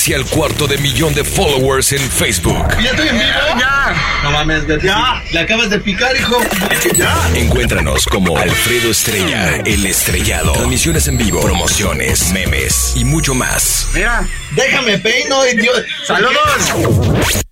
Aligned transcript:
Casi 0.00 0.14
al 0.14 0.24
cuarto 0.24 0.66
de 0.66 0.78
millón 0.78 1.12
de 1.12 1.22
followers 1.24 1.92
en 1.92 2.00
Facebook. 2.00 2.66
¿Ya 2.82 2.88
estoy 2.88 3.08
en 3.08 3.18
vivo? 3.18 3.58
¡Ya! 3.58 3.94
No 4.22 4.30
mames, 4.30 4.66
Beto. 4.66 4.86
¡Ya! 4.86 5.22
Le 5.30 5.40
acabas 5.40 5.68
de 5.68 5.78
picar, 5.78 6.16
hijo. 6.16 6.38
¡Ya! 6.94 7.14
Encuéntranos 7.34 8.06
como 8.06 8.38
Alfredo 8.38 8.92
Estrella, 8.92 9.56
el 9.66 9.84
estrellado. 9.84 10.52
Transmisiones 10.52 11.06
en 11.06 11.18
vivo, 11.18 11.42
promociones, 11.42 12.32
memes 12.32 12.94
y 12.96 13.04
mucho 13.04 13.34
más. 13.34 13.88
Mira, 13.92 14.26
déjame 14.52 14.96
peino, 14.96 15.46
idiota. 15.46 15.82
¡Saludos! 16.06 17.42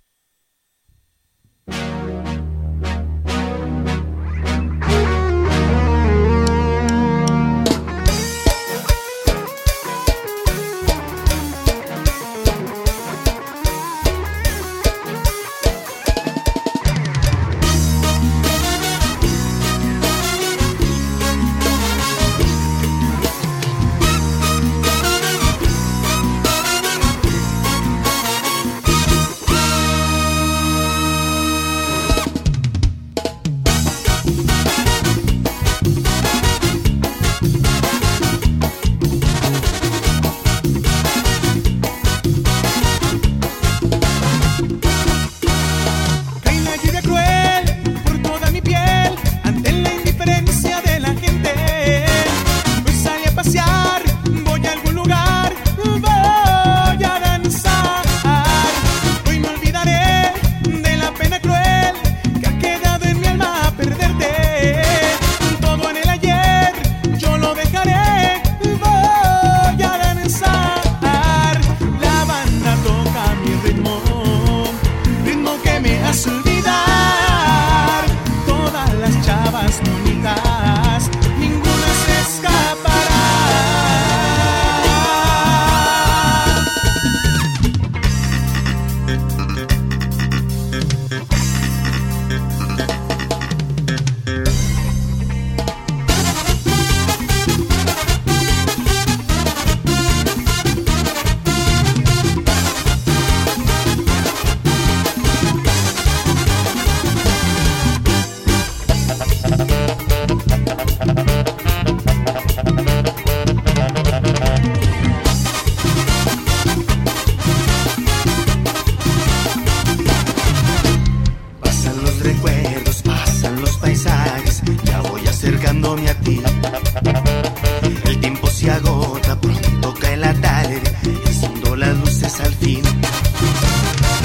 Las 132.39 132.47
al 132.47 132.53
fin. 132.55 132.81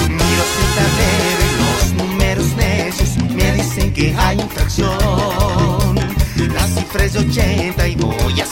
Miro 0.08 0.44
el 0.60 0.70
tablero 0.76 1.44
y 1.50 1.54
los 1.62 2.08
números 2.08 2.46
necios 2.56 3.16
me 3.34 3.52
dicen 3.54 3.92
que 3.92 4.14
hay 4.16 4.40
infracción. 4.40 5.94
La 6.54 6.66
cifra 6.66 7.04
es 7.04 7.12
de 7.14 7.18
80 7.20 7.88
y 7.88 7.96
voy 7.96 8.40
a 8.40 8.46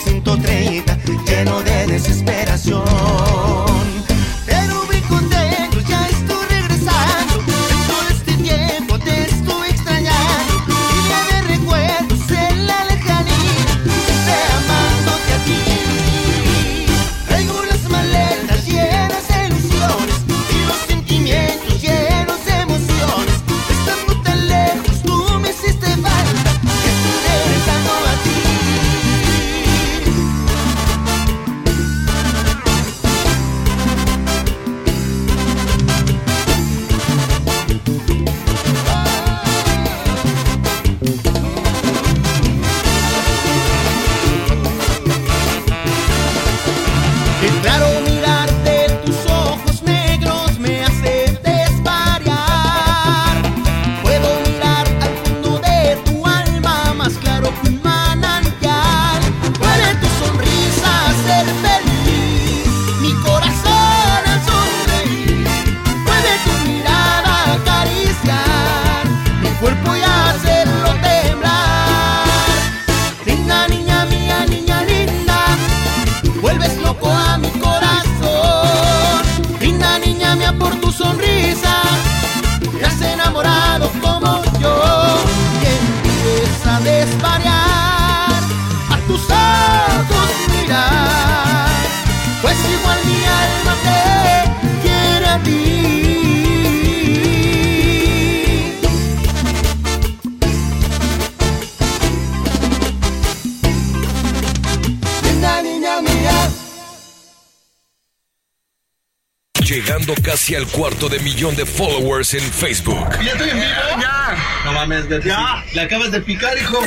Casi 110.43 110.57
al 110.57 110.67
cuarto 110.67 111.09
de 111.09 111.21
millón 111.21 111.55
de 111.55 111.65
followers 111.65 112.35
en 112.35 112.41
Facebook. 112.41 113.09
¿Ya 113.25 113.31
estoy 113.31 113.51
en 113.51 113.61
vivo? 113.61 114.01
Ya. 114.01 114.37
No 114.65 114.73
mames, 114.73 115.07
Gatsby. 115.07 115.29
Ya. 115.29 115.65
La 115.73 115.83
acabas 115.83 116.11
de 116.11 116.21
picar, 116.21 116.59
hijo. 116.59 116.81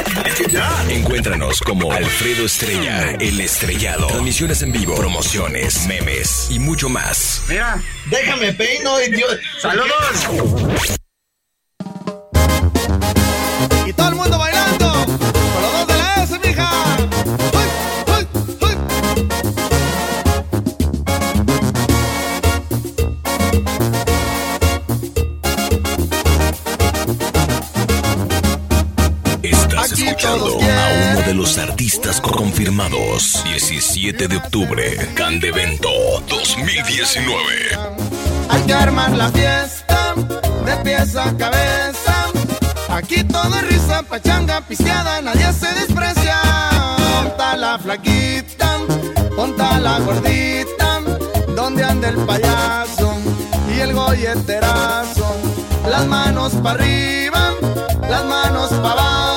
Ya. 0.51 0.69
Encuéntranos 0.89 1.61
como 1.61 1.89
Alfredo 1.89 2.45
Estrella, 2.45 3.11
el 3.17 3.39
estrellado. 3.39 4.07
Transmisiones 4.07 4.61
en 4.61 4.73
vivo, 4.73 4.95
promociones, 4.95 5.87
memes 5.87 6.49
y 6.51 6.59
mucho 6.59 6.89
más. 6.89 7.43
Mira, 7.47 7.81
déjame 8.07 8.51
peino, 8.51 9.01
idiota. 9.01 9.37
¡Saludos! 9.61 10.97
Confirmados. 32.55 33.43
17 33.43 34.29
de 34.29 34.37
octubre, 34.37 35.11
Candevento 35.13 35.89
2019. 36.29 37.35
Hay 38.49 38.61
que 38.61 38.73
armar 38.73 39.11
la 39.11 39.29
fiesta 39.29 40.15
de 40.65 40.77
pies 40.77 41.17
a 41.17 41.35
cabeza. 41.35 42.31
Aquí 42.87 43.25
todo 43.25 43.53
es 43.57 43.67
risa, 43.67 44.03
pachanga, 44.03 44.61
pisteada, 44.61 45.21
nadie 45.21 45.51
se 45.51 45.67
desprecia. 45.73 46.39
Ponta 47.23 47.57
la 47.57 47.77
flaquita, 47.77 48.79
ponta 49.35 49.77
la 49.77 49.99
gordita, 49.99 51.01
donde 51.57 51.83
anda 51.83 52.07
el 52.07 52.15
payaso 52.25 53.17
y 53.75 53.81
el 53.81 53.93
golleterazo. 53.93 55.35
Las 55.89 56.05
manos 56.05 56.53
para 56.63 56.81
arriba, 56.81 57.51
las 58.09 58.23
manos 58.23 58.69
para 58.69 58.93
abajo. 58.93 59.34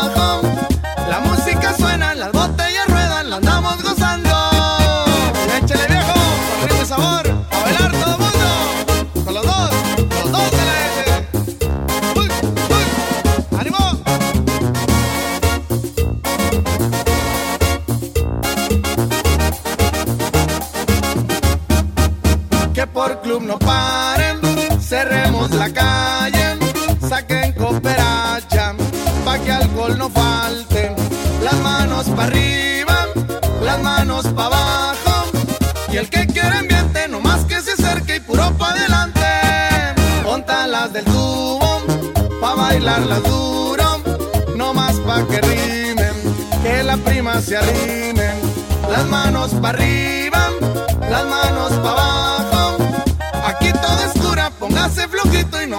No 23.42 23.58
paren, 23.58 24.40
cerremos 24.80 25.50
la 25.50 25.70
calle, 25.70 26.58
saquen 27.08 27.52
cooperacha, 27.52 28.74
pa' 29.24 29.38
que 29.38 29.52
alcohol 29.52 29.96
no 29.96 30.08
falte. 30.10 30.94
Las 31.42 31.56
manos 31.56 32.06
para 32.08 32.24
arriba, 32.24 33.06
las 33.62 33.80
manos 33.82 34.26
para 34.28 34.46
abajo, 34.46 35.30
y 35.92 35.96
el 35.96 36.08
que 36.10 36.26
quiere 36.26 36.56
ambiente, 36.58 37.08
no 37.08 37.20
más 37.20 37.44
que 37.44 37.60
se 37.60 37.72
acerque 37.72 38.16
y 38.16 38.20
puro 38.20 38.50
pa' 38.58 38.70
adelante. 38.70 39.26
Pontalas 40.24 40.92
del 40.92 41.04
tubo, 41.04 41.82
pa' 42.40 42.54
bailarlas 42.54 43.22
duro, 43.22 44.02
no 44.56 44.74
más 44.74 44.94
pa' 45.06 45.26
que 45.26 45.40
rimen, 45.40 46.14
que 46.62 46.82
la 46.82 46.96
prima 46.96 47.40
se 47.40 47.56
arrimen. 47.56 48.36
Las 48.90 49.04
manos 49.06 49.52
para 49.54 49.78
arriba, 49.78 50.50
las 51.10 51.24
manos 51.26 51.72
para 51.72 51.90
abajo. 51.90 52.57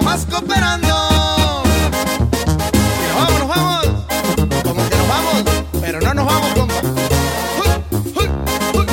y 0.00 0.02
no 0.02 0.02
más 0.02 0.26
cooperando. 0.26 0.88
Nos 3.06 3.14
vamos, 3.16 3.38
nos 3.38 3.48
vamos, 3.48 3.86
como 4.62 4.88
que 4.88 4.96
nos 4.96 5.08
vamos, 5.08 5.44
pero 5.80 6.00
no 6.00 6.14
nos 6.14 6.26
vamos, 6.26 6.52
compa. 6.54 6.74
Uy, 7.58 7.68
uy, 8.16 8.28
uy. 8.74 8.86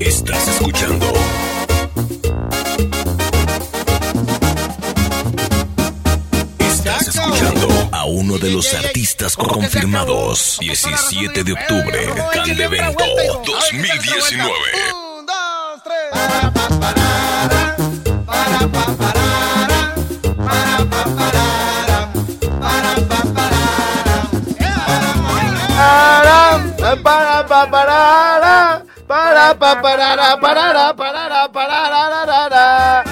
Estás 0.00 0.48
escuchando. 0.48 1.12
Estás 6.58 7.08
escuchando 7.08 7.88
a 7.92 8.04
uno 8.04 8.38
de 8.38 8.50
los 8.50 8.72
artistas 8.74 9.36
confirmados. 9.36 10.58
17 10.60 11.44
de 11.44 11.52
octubre, 11.52 12.14
Candevento 12.32 13.04
2019. 13.46 14.99
Para, 27.68 28.82
para, 29.06 29.54
pa, 29.54 29.82
parara, 29.82 30.40
parara, 30.40 30.94
parara, 30.94 31.48
parara, 31.52 33.04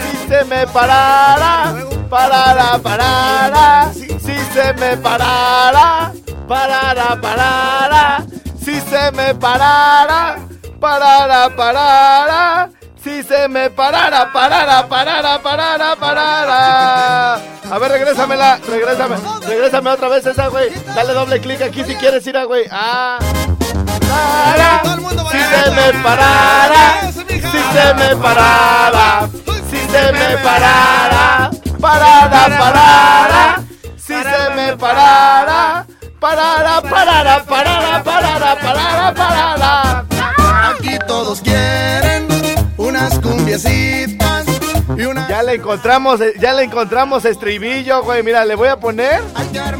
Si 0.00 0.16
se 0.26 0.44
me 0.44 0.66
parara, 0.66 1.74
parara, 2.08 2.78
parara, 2.78 3.92
si 3.92 4.38
se 4.54 4.72
me 4.72 4.96
parara, 4.96 6.12
parara, 6.48 7.20
parara, 7.20 8.24
si 8.64 8.80
se 8.80 9.10
me 9.12 9.34
parara, 9.34 10.38
parara, 10.80 11.50
parara, 11.54 12.70
si 13.04 13.22
se 13.22 13.48
me 13.48 13.68
parara, 13.68 14.32
parara, 14.32 14.88
parara, 14.88 15.38
parara, 15.42 15.96
parara. 15.96 17.34
A 17.70 17.78
ver, 17.78 17.92
regrésamela, 17.92 18.58
regrésame, 18.66 19.16
regrésame 19.46 19.90
otra 19.90 20.08
vez 20.08 20.24
esa, 20.26 20.48
güey. 20.48 20.70
Dale 20.94 21.12
doble 21.12 21.40
clic 21.40 21.60
aquí 21.60 21.84
si 21.84 21.94
quieres 21.96 22.26
ir 22.26 22.38
a, 22.38 22.44
güey. 22.44 22.64
Ah. 22.70 23.18
Si 25.30 25.38
se 25.38 25.70
me 25.70 25.92
parara, 26.02 27.10
si 27.12 27.62
se 27.72 27.94
me 27.94 28.16
parara, 28.16 29.28
si 29.70 29.78
se 29.92 30.12
me 30.12 30.36
parara, 30.38 31.50
parara, 31.80 32.42
parara, 32.58 33.62
si 33.96 34.14
se 34.14 34.50
me 34.56 34.76
parara, 34.76 35.86
parara, 36.18 36.82
parara, 36.82 37.44
parara, 37.44 38.02
parara, 38.02 38.56
parara, 38.60 39.14
parara. 39.14 40.04
Aquí 40.70 40.98
todos 41.06 41.40
quieren 41.40 42.26
unas 42.76 43.18
cumbiecitas 43.20 44.19
una. 45.06 45.28
Ya 45.28 45.42
le 45.42 45.54
encontramos, 45.54 46.20
eh, 46.20 46.34
ya 46.38 46.52
le 46.52 46.64
encontramos 46.64 47.24
estribillo, 47.24 48.02
güey. 48.02 48.22
Mira, 48.22 48.44
le 48.44 48.54
voy 48.54 48.68
a 48.68 48.76
poner. 48.76 49.22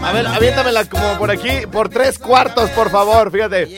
A 0.02 0.12
ver, 0.12 0.26
aviéntamela 0.26 0.84
como 0.86 1.18
por 1.18 1.30
aquí, 1.30 1.66
por 1.70 1.88
tres 1.88 2.18
cuartos, 2.18 2.70
por 2.70 2.90
favor, 2.90 3.30
fíjate. 3.30 3.68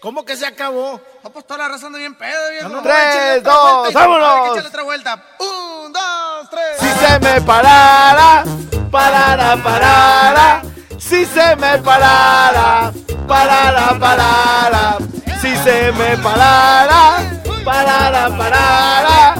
¿Cómo 0.00 0.24
que 0.24 0.36
se 0.36 0.46
acabó? 0.46 1.00
Ah, 1.24 1.30
pues 1.32 1.44
está 1.44 1.56
la 1.56 1.68
razón 1.68 1.92
de 1.92 1.98
bien 1.98 2.14
pedo, 2.14 2.50
viejo. 2.52 2.82
Tres, 2.82 2.94
Échale 2.96 3.40
dos, 3.40 3.92
vámonos. 3.92 4.46
Echarle 4.52 4.68
otra 4.68 4.82
vuelta. 4.82 5.24
Un, 5.40 5.92
dos, 5.92 6.50
tres. 6.50 6.78
Si 6.78 7.06
se 7.06 7.18
me 7.18 7.40
parara, 7.40 8.44
parara, 8.90 9.56
parara. 9.56 10.62
Si 10.98 11.24
se 11.24 11.56
me 11.56 11.78
parara, 11.78 12.92
parara, 13.26 13.98
parara. 13.98 14.98
Si 15.40 15.56
se 15.56 15.92
me 15.92 16.16
parara, 16.18 17.22
parara, 17.64 18.28
parara. 18.36 19.34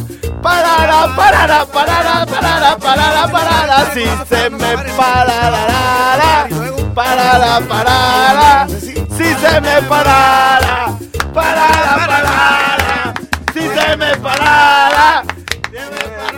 Parara, 0.47 1.09
parara, 1.17 1.67
parara, 1.67 2.25
parara, 2.25 2.77
parara, 2.79 3.27
parara. 3.35 3.79
Si 3.93 4.07
se 4.29 4.49
me 4.49 4.77
parara, 4.97 6.47
parara, 6.95 7.61
parara. 7.67 8.69
Si 8.69 9.35
se 9.43 9.61
me 9.61 9.83
parara, 9.91 10.97
parara, 11.35 11.95
parara. 12.07 13.15
Si 13.53 13.61
se 13.61 13.97
me 13.97 14.17
parara. 14.19 15.25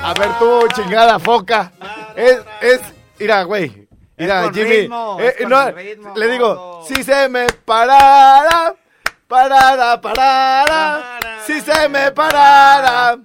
A 0.02 0.14
ver 0.14 0.38
tú, 0.38 0.66
chingada 0.74 1.18
foca. 1.18 1.70
Es, 2.16 2.40
es, 2.62 2.80
mira, 3.18 3.42
güey. 3.42 3.88
Mira, 4.16 4.50
Jimmy. 4.54 4.70
ritmo, 4.70 5.18
eh, 5.20 5.44
no, 5.46 5.70
ritmo, 5.70 6.14
le 6.16 6.28
digo, 6.28 6.82
si 6.88 7.04
se 7.04 7.28
me 7.28 7.46
parara, 7.66 8.74
parara, 9.28 10.00
parara. 10.00 11.18
Si 11.46 11.60
se 11.60 11.88
me 11.90 12.10
parara, 12.10 13.18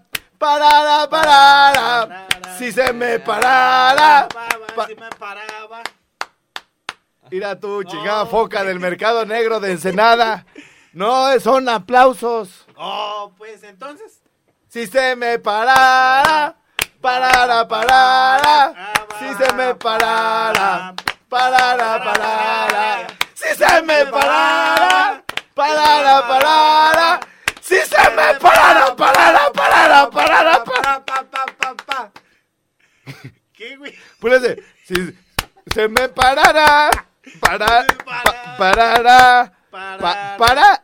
parara, 0.43 1.07
parara. 1.09 2.27
Si 2.57 2.71
se 2.71 2.91
me 2.91 3.17
parara. 3.19 4.27
pa- 4.75 4.87
Si 4.87 4.95
me 4.95 5.09
paraba. 5.17 5.81
Mira 7.31 7.57
tú, 7.59 7.83
chingada 7.85 8.25
foca 8.25 8.63
del 8.63 8.79
mercado 8.79 9.25
negro 9.25 9.59
de 9.61 9.71
Ensenada. 9.71 10.45
No, 10.91 11.39
son 11.39 11.69
aplausos. 11.69 12.65
Oh, 12.75 13.31
pues 13.37 13.63
entonces. 13.63 14.19
Si 14.67 14.85
se 14.87 15.15
me 15.15 15.39
parara, 15.39 16.55
parara, 16.99 17.65
parara. 17.67 18.73
Si 19.19 19.33
se 19.35 19.53
me 19.53 19.75
parara, 19.75 20.93
parara, 21.29 22.03
parara. 22.03 23.07
Si 23.33 23.55
se 23.55 23.81
me 23.83 24.05
parara, 24.07 25.23
parara, 25.55 26.27
parara. 26.27 27.19
Si 27.61 27.77
se 27.77 28.09
me 28.17 28.33
parara, 28.39 28.52
parara, 28.95 29.51
parara, 29.53 30.09
parara, 30.09 30.09
parara. 30.09 30.63
Pa, 30.63 31.25
pa, 31.25 31.45
pa, 31.59 31.75
pa. 31.85 32.11
¿Qué, 33.53 33.75
güey? 33.77 33.93
Púrese. 34.19 34.63
Si 34.87 34.95
se 35.73 35.87
me 35.87 36.09
parara, 36.09 36.89
para, 37.39 37.85
pa- 38.05 38.55
parara, 38.57 39.51
pa- 39.71 40.35
para, 40.37 40.83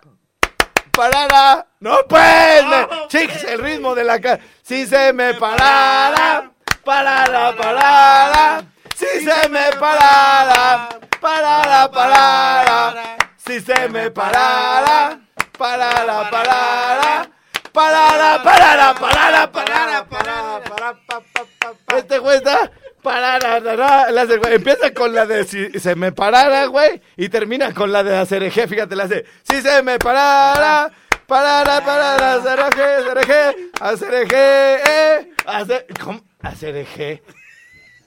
parara. 0.91 1.65
No 1.79 1.99
pues, 2.07 2.65
me- 2.65 2.87
chicos, 3.07 3.43
el 3.45 3.59
ritmo 3.59 3.95
de 3.95 4.03
la 4.03 4.19
ca- 4.19 4.39
Si 4.63 4.85
se 4.85 5.13
me 5.13 5.33
parara, 5.33 6.51
parara, 6.83 7.55
parara. 7.55 8.63
Si 8.95 9.05
se 9.23 9.49
me 9.49 9.71
parara, 9.79 10.89
parara, 11.21 11.89
parara. 11.91 13.17
Si 13.37 13.59
se 13.61 13.87
me 13.89 14.11
parara, 14.11 15.19
parara, 15.57 16.29
parara. 16.29 17.29
Parara, 17.71 18.43
parara, 18.43 18.93
parara, 18.93 19.51
parara, 19.51 20.05
parara, 20.05 20.63
parara, 20.63 20.99
pa, 21.05 21.21
pa, 21.33 21.45
pa, 21.59 21.73
pa. 21.85 21.97
Este 21.97 22.17
güey 22.19 22.37
está 22.37 22.71
parara, 23.01 23.57
empieza 24.53 24.93
con 24.93 25.13
la 25.13 25.25
de 25.25 25.43
si 25.45 25.79
se 25.79 25.95
me 25.95 26.11
parara, 26.11 26.65
güey, 26.65 27.01
y 27.15 27.29
termina 27.29 27.73
con 27.73 27.91
la 27.91 28.03
de 28.03 28.17
hacer 28.17 28.43
eje, 28.43 28.67
fíjate, 28.67 28.95
la 28.95 29.05
hace 29.05 29.25
si 29.43 29.61
se 29.61 29.81
me 29.83 29.97
parara, 29.99 30.91
parara, 31.25 31.83
parara, 31.83 32.33
hacer 32.35 32.59
eje, 32.59 32.83
hacer 32.83 33.17
eje, 33.17 33.69
hacer 33.79 34.13
eje, 34.13 34.75
eh, 34.89 35.33
hacer, 35.45 35.87
¿cómo? 36.03 36.21
Hacer 36.41 36.75
eje. 36.75 37.23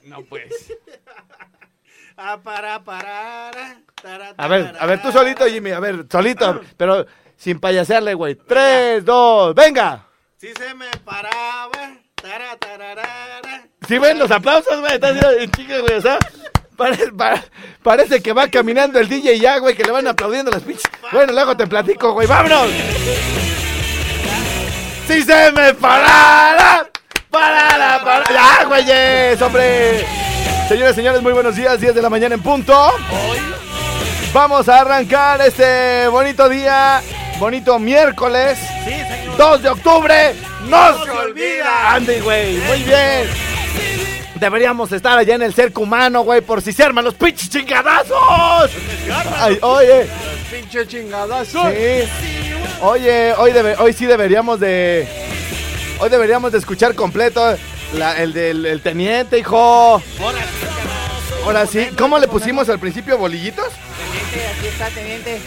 No 0.04 0.22
pues. 0.24 0.72
Ah, 2.16 2.38
para, 2.42 2.82
para. 2.84 3.50
A 4.36 4.48
ver, 4.48 4.76
a 4.78 4.86
ver, 4.86 5.00
tú 5.02 5.10
solito, 5.12 5.46
Jimmy, 5.46 5.70
a 5.70 5.80
ver, 5.80 6.06
solito, 6.10 6.60
pero 6.76 7.06
sin 7.42 7.58
payasearle, 7.58 8.14
güey. 8.14 8.36
Tres, 8.36 9.04
dos, 9.04 9.52
venga. 9.54 10.06
Si 10.38 10.52
se 10.52 10.74
me 10.74 10.86
paraba. 11.04 11.70
Tara, 12.14 12.56
tararara. 12.56 13.64
Si 13.88 13.98
ven 13.98 14.16
los 14.18 14.30
aplausos, 14.30 14.78
güey, 14.78 14.92
está 14.94 15.08
haciendo 15.08 15.32
en 15.32 15.50
chica, 15.50 15.78
güey, 15.80 15.94
o 15.94 16.00
sea, 16.00 16.18
parece, 16.76 17.10
pa- 17.10 17.42
parece 17.82 18.22
que 18.22 18.32
va 18.32 18.46
caminando 18.46 19.00
el 19.00 19.08
DJ 19.08 19.40
ya, 19.40 19.58
güey, 19.58 19.74
que 19.74 19.82
le 19.82 19.90
van 19.90 20.06
aplaudiendo 20.06 20.52
las 20.52 20.62
pinches. 20.62 20.84
Bueno, 21.10 21.32
luego 21.32 21.56
te 21.56 21.66
platico, 21.66 22.12
güey, 22.12 22.28
vámonos. 22.28 22.68
Si 25.08 25.22
se 25.22 25.50
me 25.52 25.74
parara, 25.74 26.88
parara, 27.28 28.00
parara. 28.04 28.30
Ya, 28.32 28.64
güeyes, 28.66 29.42
hombre. 29.42 30.06
Señores, 30.68 30.94
señores, 30.94 31.20
muy 31.22 31.32
buenos 31.32 31.56
días, 31.56 31.80
10 31.80 31.92
de 31.96 32.02
la 32.02 32.08
mañana 32.08 32.36
en 32.36 32.42
punto. 32.42 32.92
Vamos 34.32 34.68
a 34.68 34.80
arrancar 34.80 35.40
este 35.42 36.06
bonito 36.06 36.48
día, 36.48 37.02
bonito 37.42 37.76
miércoles, 37.80 38.56
2 39.36 39.62
de 39.64 39.68
octubre. 39.68 40.32
No 40.68 41.04
se 41.04 41.10
olvida. 41.10 41.94
Andy, 41.94 42.20
güey, 42.20 42.56
muy 42.58 42.78
bien. 42.84 43.28
Deberíamos 44.36 44.92
estar 44.92 45.18
allá 45.18 45.34
en 45.34 45.42
el 45.42 45.52
cerco 45.52 45.80
humano, 45.80 46.22
güey, 46.22 46.40
por 46.40 46.62
si 46.62 46.72
se 46.72 46.84
arman 46.84 47.04
los 47.04 47.14
pinches 47.14 47.50
chingadazos. 47.50 48.70
Ay, 49.40 49.58
oye. 49.60 50.06
Pinche 50.52 50.86
chingadazo. 50.86 51.68
Sí. 51.72 52.08
Oye, 52.80 53.32
hoy, 53.36 53.50
debe- 53.52 53.74
hoy 53.80 53.92
sí 53.92 54.06
deberíamos 54.06 54.60
de. 54.60 55.08
Hoy 55.98 56.10
deberíamos 56.10 56.52
de 56.52 56.58
escuchar 56.58 56.94
completo 56.94 57.56
la- 57.94 58.18
el 58.22 58.32
del 58.32 58.66
el 58.66 58.80
teniente, 58.82 59.36
hijo. 59.38 60.00
Ahora 61.44 61.66
sí. 61.66 61.88
¿Cómo 61.98 62.20
le 62.20 62.28
pusimos 62.28 62.68
al 62.68 62.78
principio 62.78 63.18
bolillitos? 63.18 63.66
Teniente, 64.30 64.58
aquí 64.58 64.66
está, 64.68 64.86
teniente. 64.90 65.40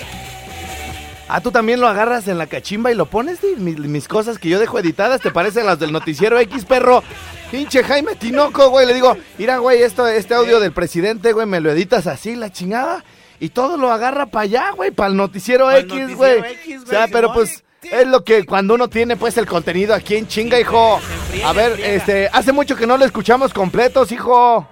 Ah, 1.27 1.41
tú 1.41 1.51
también 1.51 1.79
lo 1.79 1.87
agarras 1.87 2.27
en 2.27 2.37
la 2.37 2.45
cachimba 2.45 2.91
y 2.91 2.95
lo 2.95 3.07
pones, 3.07 3.39
mis, 3.57 3.79
mis 3.79 4.07
cosas 4.07 4.37
que 4.37 4.47
yo 4.47 4.59
dejo 4.59 4.77
editadas, 4.77 5.21
¿te 5.21 5.31
parecen 5.31 5.65
las 5.65 5.79
del 5.79 5.91
noticiero 5.91 6.39
X, 6.39 6.65
perro? 6.65 7.03
Pinche 7.49 7.83
Jaime 7.83 8.15
Tinoco, 8.15 8.69
güey, 8.69 8.85
le 8.85 8.93
digo, 8.93 9.17
mira, 9.39 9.57
güey, 9.57 9.81
esto, 9.81 10.07
este 10.07 10.35
audio 10.35 10.59
del 10.59 10.71
presidente, 10.71 11.33
güey, 11.33 11.47
me 11.47 11.61
lo 11.61 11.71
editas 11.71 12.05
así, 12.05 12.35
la 12.35 12.51
chingada, 12.51 13.03
y 13.39 13.49
todo 13.49 13.75
lo 13.77 13.91
agarra 13.91 14.27
para 14.27 14.43
allá, 14.43 14.71
güey, 14.71 14.91
para 14.91 15.09
el 15.09 15.15
noticiero 15.15 15.65
Pa'l 15.65 15.79
X, 15.79 15.93
noticiero 15.93 16.17
güey. 16.17 16.53
X, 16.53 16.81
O 16.83 16.85
sea, 16.85 16.99
güey, 17.01 17.11
pero 17.11 17.33
pues, 17.33 17.63
es 17.81 18.07
lo 18.07 18.23
que 18.23 18.45
cuando 18.45 18.75
uno 18.75 18.87
tiene, 18.87 19.15
pues, 19.15 19.35
el 19.37 19.47
contenido 19.47 19.95
aquí 19.95 20.15
en 20.15 20.27
chinga, 20.27 20.59
hijo. 20.59 20.99
A 21.43 21.53
ver, 21.53 21.79
este, 21.79 22.29
hace 22.31 22.51
mucho 22.51 22.75
que 22.75 22.85
no 22.85 22.97
lo 22.97 23.05
escuchamos 23.05 23.51
completos, 23.51 24.11
hijo. 24.11 24.67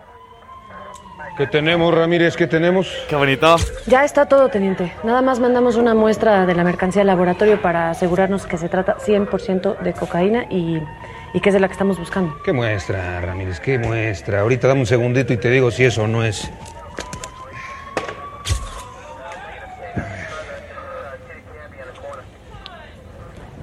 ¿Qué 1.37 1.47
tenemos, 1.47 1.91
Ramírez? 1.93 2.35
¿Qué 2.35 2.45
tenemos? 2.45 2.87
Qué 3.09 3.15
bonito. 3.15 3.55
Ya 3.87 4.05
está 4.05 4.27
todo, 4.27 4.49
teniente. 4.49 4.93
Nada 5.03 5.23
más 5.23 5.39
mandamos 5.39 5.77
una 5.77 5.95
muestra 5.95 6.45
de 6.45 6.53
la 6.53 6.63
mercancía 6.63 7.01
al 7.01 7.07
laboratorio 7.07 7.59
para 7.59 7.89
asegurarnos 7.89 8.45
que 8.45 8.57
se 8.57 8.69
trata 8.69 8.97
100% 8.97 9.79
de 9.79 9.93
cocaína 9.93 10.43
y, 10.51 10.79
y 11.33 11.39
que 11.41 11.49
es 11.49 11.53
de 11.53 11.59
la 11.59 11.67
que 11.67 11.71
estamos 11.71 11.97
buscando. 11.97 12.35
¿Qué 12.45 12.53
muestra, 12.53 13.19
Ramírez? 13.21 13.59
¿Qué 13.59 13.79
muestra? 13.79 14.41
Ahorita 14.41 14.67
dame 14.67 14.81
un 14.81 14.85
segundito 14.85 15.33
y 15.33 15.37
te 15.37 15.49
digo 15.49 15.71
si 15.71 15.85
eso 15.85 16.07
no 16.07 16.23
es. 16.23 16.51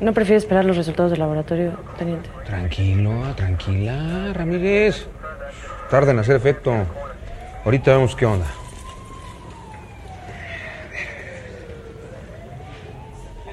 ¿No 0.01 0.13
prefiere 0.13 0.39
esperar 0.39 0.65
los 0.65 0.77
resultados 0.77 1.13
del 1.13 1.21
laboratorio, 1.21 1.73
teniente? 1.99 2.31
Tranquilo, 2.47 3.13
tranquila, 3.37 4.33
Ramírez. 4.35 5.07
Tarda 5.89 6.11
en 6.11 6.19
hacer 6.19 6.35
efecto. 6.35 6.75
Ahorita 7.65 7.93
vemos 7.93 8.17
qué 8.17 8.27
onda. 8.27 8.47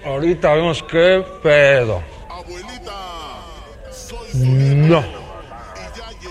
Ahorita 0.05 0.53
vemos 0.53 0.83
qué 0.83 1.23
pedo. 1.43 2.01
No. 4.33 5.03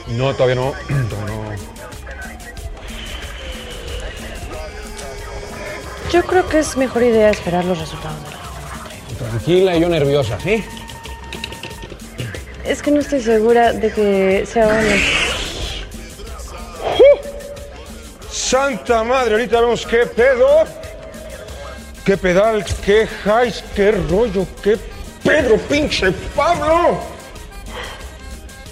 No, 0.09 0.35
todavía 0.35 0.55
no. 0.55 0.73
Todavía 1.11 1.35
no. 1.37 1.57
Yo 6.13 6.23
creo 6.25 6.49
que 6.49 6.61
es 6.61 6.77
mejor 6.77 7.03
idea 7.03 7.31
esperar 7.31 7.65
los 7.65 7.79
resultados. 7.79 8.17
de 8.25 8.31
la- 8.31 9.29
Tranquila 9.31 9.77
y 9.77 9.81
yo 9.81 9.89
nerviosa, 9.89 10.39
¿sí? 10.41 10.65
Es 12.65 12.81
que 12.83 12.91
no 12.91 13.01
estoy 13.01 13.21
segura 13.21 13.73
de 13.73 13.93
que 13.93 14.47
sea 14.47 14.67
bueno. 14.67 14.95
Santa 18.47 19.03
madre, 19.03 19.33
ahorita 19.33 19.61
vemos 19.61 19.85
qué 19.85 20.07
pedo. 20.07 20.47
Qué 22.05 22.17
pedal, 22.17 22.65
qué 22.85 23.09
highs, 23.25 23.65
qué 23.75 23.91
rollo, 23.91 24.47
qué 24.63 24.79
Pedro, 25.25 25.57
pinche 25.69 26.13
Pablo. 26.37 27.01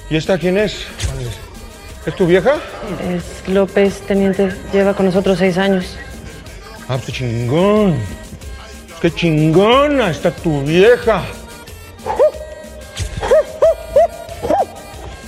¿Y 0.09 0.17
esta 0.17 0.39
quién 0.39 0.59
es? 0.59 0.87
¿Es 2.07 2.15
tu 2.15 2.25
vieja? 2.25 2.55
Es 3.03 3.49
López, 3.49 3.99
teniente. 4.03 4.55
Lleva 4.73 4.95
con 4.95 5.07
nosotros 5.07 5.39
seis 5.39 5.59
años. 5.59 5.97
Ah, 6.89 6.97
qué 7.05 7.11
chingón. 7.11 7.97
Qué 9.01 9.13
chingona 9.13 10.13
está 10.13 10.31
tu 10.31 10.63
vieja. 10.63 11.25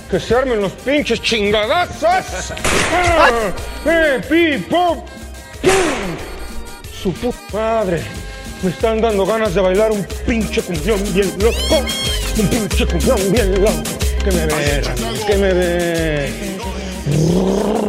Que 0.09 0.19
se 0.19 0.35
armen 0.35 0.61
los 0.61 0.71
pinches 0.71 1.21
chingadazos. 1.21 2.03
Ah, 2.89 3.29
¡Eh, 3.85 4.21
pi, 4.29 4.57
pop! 4.69 5.05
¡Pum! 5.61 5.71
Su 7.01 7.11
puta 7.13 7.37
madre. 7.53 8.01
Me 8.63 8.69
están 8.69 9.01
dando 9.01 9.25
ganas 9.25 9.53
de 9.53 9.61
bailar 9.61 9.91
un 9.91 10.03
pinche 10.25 10.61
cumbión 10.61 11.01
bien 11.13 11.31
loco. 11.39 11.83
Un 12.37 12.47
pinche 12.47 12.85
cumbión 12.85 13.31
bien 13.31 13.61
loco. 13.61 13.83
Que 14.23 14.31
me 14.31 14.45
ve, 14.45 14.81
Ramírez, 14.81 15.23
que 15.25 15.35
me 15.35 15.53
ve. 15.53 16.57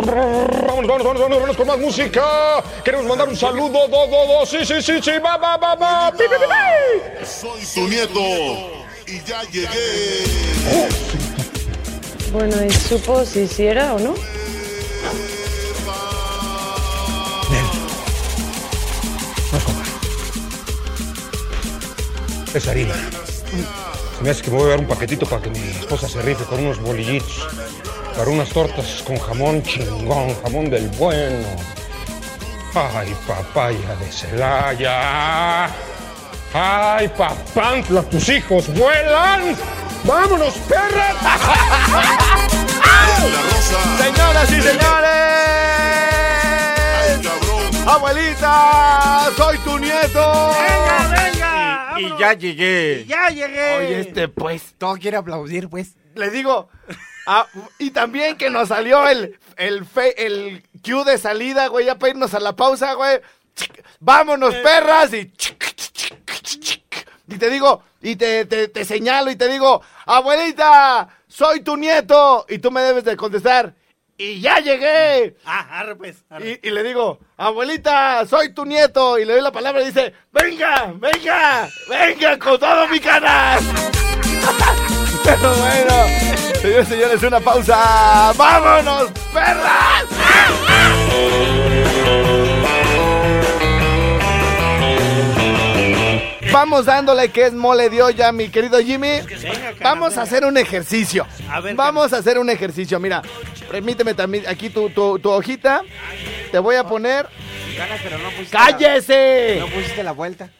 Vámonos, 0.06 0.86
vámonos, 0.86 1.04
vámonos, 1.04 1.30
vámonos 1.30 1.56
con 1.56 1.66
más 1.66 1.78
música. 1.78 2.62
Queremos 2.84 3.06
mandar 3.06 3.28
un 3.28 3.36
saludo, 3.36 3.88
do, 3.88 4.06
do, 4.06 4.26
do. 4.26 4.46
Sí, 4.46 4.64
sí, 4.64 4.82
sí, 4.82 5.00
sí, 5.02 5.12
va, 5.24 5.36
va, 5.36 5.56
va, 5.56 5.74
va. 5.74 6.12
Pi, 6.12 6.24
pi, 6.24 6.34
pi, 6.36 6.44
pi. 6.44 7.26
Soy 7.26 7.64
tu 7.74 7.88
nieto 7.88 8.20
y 9.06 9.22
ya 9.24 9.42
llegué. 9.44 11.07
Bueno, 12.32 12.62
¿y 12.62 12.70
supo 12.70 13.24
si 13.24 13.46
sí 13.48 13.66
era 13.66 13.94
o 13.94 13.98
no? 13.98 14.14
Es 22.54 22.66
harina. 22.66 22.94
Se 24.16 24.24
me 24.24 24.30
hace 24.30 24.42
que 24.42 24.50
me 24.50 24.56
voy 24.56 24.66
a 24.66 24.70
dar 24.70 24.80
un 24.80 24.86
paquetito 24.86 25.26
para 25.26 25.42
que 25.42 25.50
mi 25.50 25.58
esposa 25.58 26.08
se 26.08 26.20
rife 26.22 26.44
con 26.44 26.60
unos 26.60 26.80
bolillitos. 26.80 27.46
Para 28.16 28.30
unas 28.30 28.48
tortas 28.48 29.02
con 29.06 29.18
jamón 29.18 29.62
chingón, 29.62 30.34
jamón 30.42 30.68
del 30.70 30.88
bueno. 30.98 31.46
Ay, 32.74 33.14
papaya 33.26 33.96
de 34.00 34.12
Celaya. 34.12 35.66
Ay, 36.52 37.08
papantla, 37.08 38.02
tus 38.02 38.28
hijos 38.28 38.66
vuelan. 38.74 39.56
¡Vámonos, 40.04 40.54
perras! 40.68 41.16
Señoras 43.98 44.50
y 44.50 44.62
señores. 44.62 45.08
Abuelita, 47.86 49.30
soy 49.36 49.58
tu 49.58 49.78
nieto. 49.78 50.52
Venga, 50.52 51.08
venga. 51.10 51.94
Y 51.98 52.18
ya 52.18 52.32
llegué. 52.34 53.04
Ya 53.06 53.28
llegué. 53.28 53.76
Oye, 53.78 54.00
este, 54.00 54.28
pues, 54.28 54.74
todo 54.78 54.96
quiere 54.96 55.16
aplaudir, 55.16 55.68
pues. 55.68 55.94
Le 56.14 56.30
digo, 56.30 56.68
ah, 57.26 57.46
y 57.78 57.90
también 57.90 58.36
que 58.36 58.50
nos 58.50 58.68
salió 58.68 59.06
el, 59.08 59.38
el, 59.56 59.84
fe- 59.84 60.26
el 60.26 60.64
cue 60.84 61.04
de 61.04 61.18
salida, 61.18 61.66
güey, 61.68 61.86
ya 61.86 61.98
para 61.98 62.10
irnos 62.10 62.34
a 62.34 62.40
la 62.40 62.54
pausa, 62.56 62.94
güey. 62.94 63.20
Vámonos, 64.00 64.54
perras, 64.56 65.12
y... 65.12 65.30
chic, 65.32 65.58
chic, 65.74 65.92
chic, 65.92 66.42
chic, 66.42 66.60
chic. 66.62 67.08
Y 67.28 67.36
te 67.36 67.50
digo, 67.50 67.82
y 68.00 68.16
te, 68.16 68.44
te, 68.44 68.68
te 68.68 68.84
señalo 68.84 69.30
y 69.30 69.36
te 69.36 69.48
digo, 69.48 69.82
abuelita, 70.06 71.08
soy 71.26 71.60
tu 71.60 71.76
nieto. 71.76 72.46
Y 72.48 72.58
tú 72.58 72.70
me 72.70 72.82
debes 72.82 73.04
de 73.04 73.16
contestar, 73.16 73.74
y 74.20 74.40
ya 74.40 74.58
llegué. 74.58 75.36
Ah, 75.44 75.78
arre 75.78 75.94
pues. 75.94 76.24
arre. 76.28 76.60
Y, 76.60 76.68
y 76.68 76.70
le 76.72 76.82
digo, 76.82 77.20
abuelita, 77.36 78.26
soy 78.26 78.52
tu 78.52 78.64
nieto. 78.64 79.16
Y 79.16 79.24
le 79.24 79.34
doy 79.34 79.42
la 79.42 79.52
palabra 79.52 79.80
y 79.80 79.86
dice, 79.86 80.12
venga, 80.32 80.92
venga, 80.96 81.68
venga 81.88 82.36
con 82.36 82.58
todo 82.58 82.88
mi 82.88 82.98
canal. 82.98 83.60
Pero 85.24 85.54
bueno, 85.56 85.94
señores 86.60 86.88
señores, 86.88 87.22
una 87.22 87.38
pausa. 87.38 88.32
¡Vámonos, 88.36 89.10
perras! 89.32 89.97
Vamos 96.70 96.84
dándole 96.84 97.30
que 97.30 97.46
es 97.46 97.54
mole 97.54 97.88
de 97.88 98.02
olla, 98.02 98.30
mi 98.30 98.50
querido 98.50 98.78
Jimmy. 98.78 99.20
Vamos 99.80 100.18
a 100.18 100.22
hacer 100.22 100.44
un 100.44 100.58
ejercicio. 100.58 101.26
Vamos 101.74 102.12
a 102.12 102.18
hacer 102.18 102.38
un 102.38 102.50
ejercicio. 102.50 103.00
Mira, 103.00 103.22
permíteme 103.70 104.12
también 104.12 104.46
aquí 104.46 104.68
tu, 104.68 104.90
tu, 104.90 105.18
tu 105.18 105.30
hojita. 105.30 105.80
Te 106.52 106.58
voy 106.58 106.76
a 106.76 106.84
poner. 106.84 107.26
¡Cállese! 108.50 109.56
No 109.60 109.66
pusiste 109.68 110.02
la 110.02 110.12
vuelta. 110.12 110.50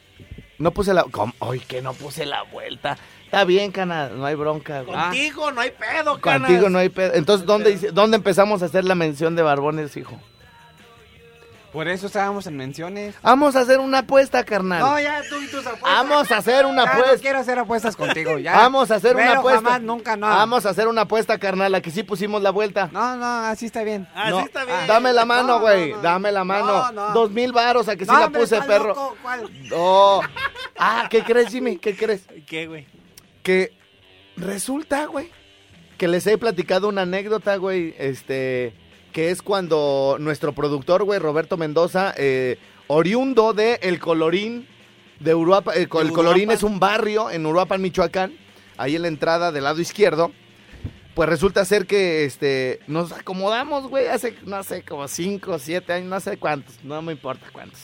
No 0.57 0.71
puse 0.71 0.95
la. 0.95 1.03
¿Cómo? 1.03 1.31
Ay, 1.41 1.59
que 1.59 1.79
no 1.83 1.93
puse 1.93 2.25
la 2.25 2.41
vuelta. 2.41 2.97
Está 3.25 3.43
bien, 3.43 3.71
cana, 3.71 4.09
no 4.09 4.25
hay 4.25 4.33
bronca. 4.33 4.81
güey. 4.81 4.97
Contigo 4.97 5.51
no 5.51 5.61
hay 5.61 5.69
pedo, 5.69 6.19
canas. 6.19 6.47
Contigo 6.49 6.69
no 6.71 6.79
hay 6.79 6.89
pedo. 6.89 7.13
Entonces, 7.13 7.45
¿dónde, 7.45 7.77
¿dónde 7.93 8.17
empezamos 8.17 8.63
a 8.63 8.65
hacer 8.65 8.83
la 8.83 8.95
mención 8.95 9.35
de 9.35 9.43
Barbones, 9.43 9.95
hijo? 9.95 10.19
Por 11.71 11.87
eso 11.87 12.07
estábamos 12.07 12.47
en 12.47 12.57
menciones. 12.57 13.13
Vamos 13.21 13.55
a 13.55 13.59
hacer 13.59 13.79
una 13.79 13.99
apuesta, 13.99 14.43
carnal. 14.43 14.79
No, 14.79 14.99
ya 14.99 15.21
tú 15.29 15.35
y 15.39 15.47
tus 15.47 15.65
apuestas. 15.65 15.81
Vamos 15.83 16.31
a 16.31 16.37
hacer 16.37 16.65
una 16.65 16.83
Ya 16.85 16.91
apuesta. 16.91 17.15
No 17.15 17.21
quiero 17.21 17.39
hacer 17.39 17.59
apuestas 17.59 17.95
contigo. 17.95 18.37
Ya. 18.39 18.53
Vamos 18.55 18.89
a 18.89 18.95
hacer 18.95 19.15
una 19.15 19.37
apuesta. 19.37 19.61
jamás, 19.61 19.81
nunca, 19.81 20.17
no. 20.17 20.25
Vamos 20.27 20.65
a 20.65 20.69
hacer 20.69 20.87
una 20.87 21.01
apuesta, 21.01 21.37
carnal. 21.37 21.75
Aquí 21.75 21.91
sí 21.91 22.01
pusimos 22.03 22.41
la 22.41 22.49
vuelta. 22.49 22.89
No, 22.91 23.15
no, 23.15 23.25
así 23.45 23.67
está 23.67 23.83
bien. 23.83 24.07
Así 24.15 24.31
No, 24.31 24.39
está 24.39 24.65
bien. 24.65 24.87
Dame 24.87 25.13
la 25.13 25.25
mano, 25.25 25.47
No, 25.47 25.59
güey. 25.59 25.91
no, 25.91 25.97
no. 25.97 26.01
Dame 26.01 26.31
la 26.31 26.43
mano. 26.43 26.65
No, 26.65 26.91
no. 26.91 27.13
Dos 27.13 27.29
mil 27.31 27.51
varos, 27.51 27.87
a 27.87 27.95
que 27.95 28.05
sí 28.05 28.11
la 28.11 28.29
puse, 28.29 28.59
perro. 28.63 28.87
loco, 28.89 29.17
¿cuál? 29.21 29.49
No. 29.69 30.21
Ah, 30.77 31.07
¿qué 31.09 31.23
crees, 31.23 31.49
Jimmy? 31.49 31.77
¿Qué 31.77 31.95
crees? 31.95 32.23
¿Qué, 32.47 32.65
güey? 32.67 32.87
Que 33.43 33.77
resulta, 34.37 35.05
güey, 35.05 35.29
que 35.97 36.07
les 36.07 36.25
he 36.27 36.37
platicado 36.37 36.87
una 36.87 37.01
anécdota, 37.03 37.57
güey, 37.57 37.93
este, 37.99 38.73
que 39.11 39.31
es 39.31 39.41
cuando 39.41 40.17
nuestro 40.19 40.53
productor, 40.53 41.03
güey, 41.03 41.19
Roberto 41.19 41.57
Mendoza, 41.57 42.13
eh, 42.17 42.57
oriundo 42.87 43.53
de 43.53 43.79
El 43.81 43.99
Colorín 43.99 44.67
de 45.19 45.35
Uruapan, 45.35 45.75
el, 45.77 45.89
co- 45.89 45.99
De 45.99 46.05
el 46.07 46.13
Colorín 46.13 46.51
es 46.51 46.63
un 46.63 46.79
barrio 46.79 47.29
en 47.31 47.45
Uruapan, 47.45 47.81
Michoacán, 47.81 48.33
ahí 48.77 48.95
en 48.95 49.01
la 49.01 49.07
entrada 49.09 49.51
del 49.51 49.63
lado 49.65 49.81
izquierdo, 49.81 50.31
pues 51.15 51.27
resulta 51.27 51.65
ser 51.65 51.85
que, 51.85 52.23
este, 52.23 52.79
nos 52.87 53.11
acomodamos, 53.11 53.87
güey, 53.87 54.07
hace, 54.07 54.35
no 54.45 54.63
sé, 54.63 54.83
como 54.83 55.07
cinco, 55.07 55.59
siete 55.59 55.91
años, 55.93 56.07
no 56.09 56.19
sé 56.19 56.37
cuántos, 56.37 56.75
no 56.83 57.01
me 57.01 57.11
importa 57.11 57.47
cuántos. 57.51 57.79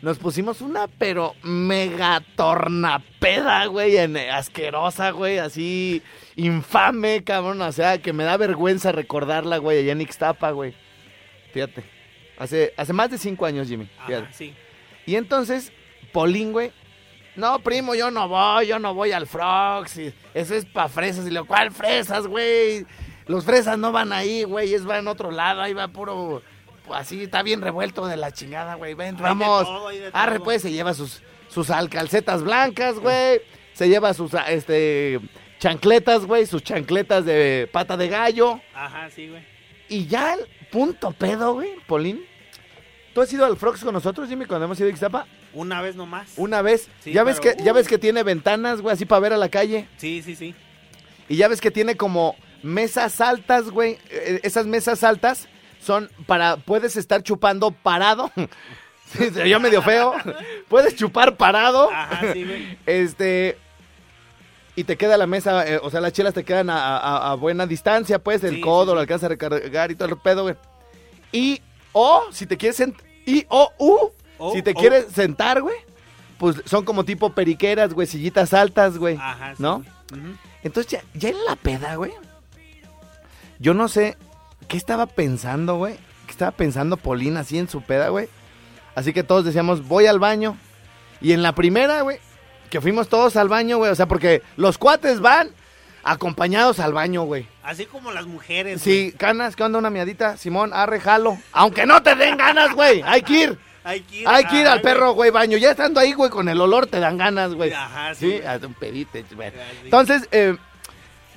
Nos 0.00 0.18
pusimos 0.18 0.60
una, 0.60 0.86
pero 0.86 1.34
mega 1.42 2.22
tornapeda, 2.36 3.66
güey, 3.66 3.96
en- 3.96 4.16
asquerosa, 4.16 5.10
güey, 5.10 5.38
así 5.38 6.02
infame, 6.36 7.24
cabrón. 7.24 7.60
O 7.62 7.72
sea, 7.72 7.98
que 7.98 8.12
me 8.12 8.24
da 8.24 8.36
vergüenza 8.36 8.92
recordarla, 8.92 9.58
güey, 9.58 9.78
allá 9.80 9.92
en 9.92 10.00
Ixtapa, 10.00 10.50
güey. 10.52 10.74
Fíjate. 11.52 11.84
Hace, 12.38 12.72
hace 12.76 12.92
más 12.92 13.10
de 13.10 13.18
cinco 13.18 13.46
años, 13.46 13.66
Jimmy. 13.66 13.88
Fíjate. 14.06 14.26
Ajá, 14.26 14.32
sí. 14.32 14.54
Y 15.06 15.16
entonces, 15.16 15.72
Polín, 16.12 16.52
güey. 16.52 16.70
No, 17.34 17.58
primo, 17.60 17.94
yo 17.94 18.10
no 18.10 18.28
voy, 18.28 18.66
yo 18.68 18.78
no 18.78 18.94
voy 18.94 19.12
al 19.12 19.26
Frogs. 19.26 19.96
y 19.98 20.14
eso 20.34 20.54
es 20.54 20.64
pa' 20.64 20.88
fresas. 20.88 21.26
Y 21.26 21.30
lo 21.30 21.44
cual, 21.46 21.72
fresas, 21.72 22.26
güey. 22.26 22.86
Los 23.26 23.44
fresas 23.44 23.78
no 23.78 23.90
van 23.92 24.12
ahí, 24.12 24.44
güey. 24.44 24.72
Es 24.74 24.88
va 24.88 24.98
en 24.98 25.08
otro 25.08 25.30
lado. 25.30 25.60
Ahí 25.62 25.72
va 25.74 25.88
puro. 25.88 26.42
Así 26.94 27.22
está 27.22 27.42
bien 27.42 27.60
revuelto 27.60 28.06
de 28.06 28.16
la 28.16 28.32
chingada, 28.32 28.74
güey. 28.74 28.94
Ven, 28.94 29.16
vamos. 29.16 29.64
todo, 29.64 29.88
Arre, 30.12 30.40
pues 30.40 30.62
se 30.62 30.72
lleva 30.72 30.94
sus, 30.94 31.22
sus 31.48 31.70
alcalcetas 31.70 32.42
blancas, 32.42 32.98
güey. 32.98 33.40
Se 33.74 33.88
lleva 33.88 34.14
sus 34.14 34.34
ah, 34.34 34.50
este 34.50 35.20
chancletas, 35.58 36.24
güey. 36.24 36.46
Sus 36.46 36.62
chancletas 36.62 37.24
de 37.24 37.68
pata 37.72 37.96
de 37.96 38.08
gallo. 38.08 38.60
Ajá, 38.74 39.08
sí, 39.10 39.28
güey. 39.28 39.42
Y 39.88 40.06
ya 40.06 40.34
el 40.34 40.40
punto 40.70 41.12
pedo, 41.12 41.54
güey, 41.54 41.70
Polín. 41.86 42.24
¿Tú 43.14 43.22
has 43.22 43.32
ido 43.32 43.44
al 43.44 43.56
Frogs 43.56 43.82
con 43.82 43.94
nosotros, 43.94 44.28
Jimmy, 44.28 44.44
cuando 44.44 44.66
hemos 44.66 44.78
ido 44.78 44.88
a 44.88 44.90
Ixtapa? 44.90 45.26
Una 45.54 45.80
vez 45.80 45.96
nomás. 45.96 46.34
Una 46.36 46.62
vez. 46.62 46.88
Sí, 47.00 47.12
ya 47.12 47.24
ves 47.24 47.40
que 47.40 47.56
ya 47.62 47.72
ves 47.72 47.88
que 47.88 47.98
tiene 47.98 48.22
ventanas, 48.22 48.80
güey, 48.80 48.94
así 48.94 49.06
para 49.06 49.20
ver 49.20 49.32
a 49.32 49.36
la 49.36 49.48
calle. 49.48 49.88
Sí, 49.96 50.22
sí, 50.22 50.36
sí. 50.36 50.54
Y 51.28 51.36
ya 51.36 51.48
ves 51.48 51.60
que 51.60 51.70
tiene 51.70 51.96
como 51.96 52.36
mesas 52.62 53.20
altas, 53.20 53.70
güey. 53.70 53.98
Eh, 54.10 54.40
Esas 54.42 54.66
mesas 54.66 55.02
altas 55.02 55.48
son 55.88 56.08
para, 56.26 56.56
puedes 56.58 56.96
estar 56.96 57.22
chupando 57.24 57.72
parado. 57.72 58.30
Sí, 59.10 59.24
oyó 59.40 59.58
medio 59.58 59.80
feo. 59.80 60.12
Puedes 60.68 60.94
chupar 60.94 61.38
parado. 61.38 61.90
Ajá, 61.90 62.30
sí, 62.34 62.44
güey. 62.44 62.76
Este. 62.84 63.56
Y 64.76 64.84
te 64.84 64.98
queda 64.98 65.16
la 65.16 65.26
mesa, 65.26 65.66
eh, 65.66 65.80
o 65.82 65.88
sea, 65.90 66.02
las 66.02 66.12
chelas 66.12 66.34
te 66.34 66.44
quedan 66.44 66.68
a, 66.68 66.98
a- 66.98 67.30
a 67.30 67.34
buena 67.34 67.66
distancia, 67.66 68.18
pues, 68.18 68.44
el 68.44 68.56
Sí, 68.56 68.60
codo 68.60 68.94
lo 68.94 69.00
alcanza 69.00 69.24
a 69.24 69.30
recargar 69.30 69.90
y 69.90 69.94
todo 69.94 70.10
el 70.10 70.18
pedo, 70.18 70.42
güey. 70.42 70.56
Y, 71.32 71.62
o, 71.92 72.24
si 72.32 72.44
te 72.44 72.58
quieres 72.58 72.76
sentar, 72.76 73.02
y, 73.24 73.46
o, 73.48 73.70
u, 73.78 74.10
O, 74.36 74.52
si 74.52 74.60
te 74.60 74.74
quieres 74.74 75.06
sentar, 75.10 75.62
güey, 75.62 75.76
pues 76.36 76.56
son 76.66 76.84
como 76.84 77.02
tipo 77.02 77.32
periqueras, 77.32 77.94
güey, 77.94 78.06
sillitas 78.06 78.52
altas, 78.52 78.98
güey. 78.98 79.16
Ajá, 79.16 79.54
¿No? 79.56 79.82
güey. 80.10 80.22
Entonces, 80.62 80.92
ya, 80.92 81.02
ya 81.18 81.30
en 81.30 81.42
la 81.46 81.56
peda, 81.56 81.94
güey. 81.94 82.12
Yo 83.58 83.72
no 83.72 83.88
sé 83.88 84.18
qué 84.68 84.76
estaba 84.76 85.06
pensando, 85.06 85.76
güey. 85.76 85.96
¿Qué 86.26 86.32
estaba 86.32 86.50
pensando 86.52 86.96
Polina 86.96 87.40
así 87.40 87.58
en 87.58 87.68
su 87.68 87.82
peda, 87.82 88.10
güey? 88.10 88.28
Así 88.94 89.12
que 89.12 89.22
todos 89.22 89.44
decíamos, 89.44 89.86
voy 89.88 90.06
al 90.06 90.18
baño. 90.18 90.56
Y 91.20 91.32
en 91.32 91.42
la 91.42 91.54
primera, 91.54 92.02
güey, 92.02 92.18
que 92.70 92.80
fuimos 92.80 93.08
todos 93.08 93.36
al 93.36 93.48
baño, 93.48 93.78
güey. 93.78 93.90
O 93.90 93.94
sea, 93.94 94.06
porque 94.06 94.42
los 94.56 94.78
cuates 94.78 95.20
van 95.20 95.50
acompañados 96.04 96.80
al 96.80 96.92
baño, 96.92 97.22
güey. 97.22 97.46
Así 97.62 97.86
como 97.86 98.12
las 98.12 98.26
mujeres. 98.26 98.80
Sí, 98.82 99.14
canas, 99.16 99.56
¿qué 99.56 99.62
onda 99.62 99.78
una 99.78 99.90
miadita? 99.90 100.36
Simón, 100.36 100.72
arre, 100.72 101.00
jalo. 101.00 101.38
Aunque 101.52 101.86
no 101.86 102.02
te 102.02 102.14
den 102.14 102.36
ganas, 102.36 102.74
güey. 102.74 103.02
Hay 103.04 103.22
que 103.22 103.32
ir. 103.32 103.58
Hay 103.84 104.00
que 104.02 104.16
ir, 104.16 104.28
Hay 104.28 104.44
que 104.44 104.56
ir 104.60 104.66
ajá, 104.66 104.74
al 104.74 104.80
perro, 104.82 105.12
güey, 105.12 105.30
baño. 105.30 105.56
Ya 105.56 105.70
estando 105.70 105.98
ahí, 105.98 106.12
güey, 106.12 106.30
con 106.30 106.48
el 106.48 106.60
olor 106.60 106.86
te 106.86 107.00
dan 107.00 107.16
ganas, 107.16 107.54
güey. 107.54 107.72
Ajá, 107.72 108.14
sí, 108.14 108.32
Sí, 108.32 108.46
haz 108.46 108.62
un 108.62 108.74
pedite, 108.74 109.24
güey. 109.34 109.50
Entonces, 109.84 110.28
eh, 110.30 110.56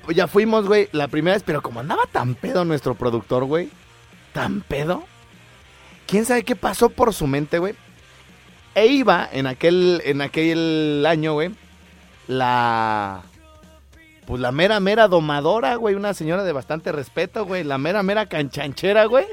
ya 0.09 0.27
fuimos, 0.27 0.67
güey, 0.67 0.89
la 0.91 1.07
primera 1.07 1.35
vez, 1.35 1.43
pero 1.43 1.61
como 1.61 1.79
andaba 1.79 2.03
tan 2.11 2.35
pedo 2.35 2.65
nuestro 2.65 2.95
productor, 2.95 3.45
güey, 3.45 3.69
tan 4.33 4.61
pedo, 4.61 5.03
quién 6.07 6.25
sabe 6.25 6.43
qué 6.43 6.55
pasó 6.55 6.89
por 6.89 7.13
su 7.13 7.27
mente, 7.27 7.59
güey. 7.59 7.75
E 8.73 8.87
iba 8.87 9.27
en 9.31 9.47
aquel, 9.47 10.01
en 10.05 10.21
aquel 10.21 11.05
año, 11.07 11.33
güey, 11.33 11.51
la, 12.27 13.21
pues 14.25 14.39
la 14.39 14.51
mera, 14.51 14.79
mera 14.79 15.07
domadora, 15.07 15.75
güey, 15.75 15.95
una 15.95 16.13
señora 16.13 16.43
de 16.43 16.53
bastante 16.53 16.91
respeto, 16.91 17.45
güey, 17.45 17.63
la 17.63 17.77
mera, 17.77 18.03
mera 18.03 18.27
canchanchera, 18.27 19.05
güey. 19.05 19.25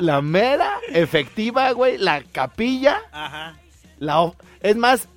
La 0.00 0.22
mera 0.22 0.78
efectiva, 0.88 1.70
güey, 1.72 1.98
la 1.98 2.22
capilla. 2.22 3.00
Ajá. 3.12 3.56
La 3.98 4.32
es 4.60 4.76
más, 4.76 5.08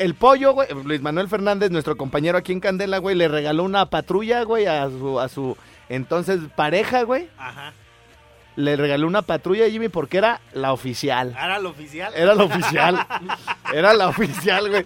el 0.00 0.14
pollo, 0.14 0.52
güey, 0.54 0.68
Luis 0.84 1.00
Manuel 1.02 1.28
Fernández, 1.28 1.70
nuestro 1.70 1.96
compañero 1.96 2.38
aquí 2.38 2.52
en 2.52 2.60
Candela, 2.60 2.98
güey, 2.98 3.14
le 3.16 3.28
regaló 3.28 3.64
una 3.64 3.86
patrulla, 3.86 4.42
güey, 4.42 4.66
a 4.66 4.88
su, 4.88 5.20
a 5.20 5.28
su 5.28 5.56
entonces 5.88 6.40
pareja, 6.56 7.02
güey. 7.02 7.28
Ajá. 7.38 7.72
Le 8.56 8.76
regaló 8.76 9.06
una 9.06 9.22
patrulla 9.22 9.64
a 9.66 9.70
Jimmy 9.70 9.88
porque 9.88 10.18
era 10.18 10.40
la 10.52 10.72
oficial. 10.72 11.30
Era 11.30 11.58
lo 11.60 11.70
oficial. 11.70 12.12
Era 12.16 12.34
la 12.34 12.44
oficial. 12.44 13.06
Era 13.72 13.94
la 13.94 14.08
oficial, 14.08 14.68
güey. 14.68 14.84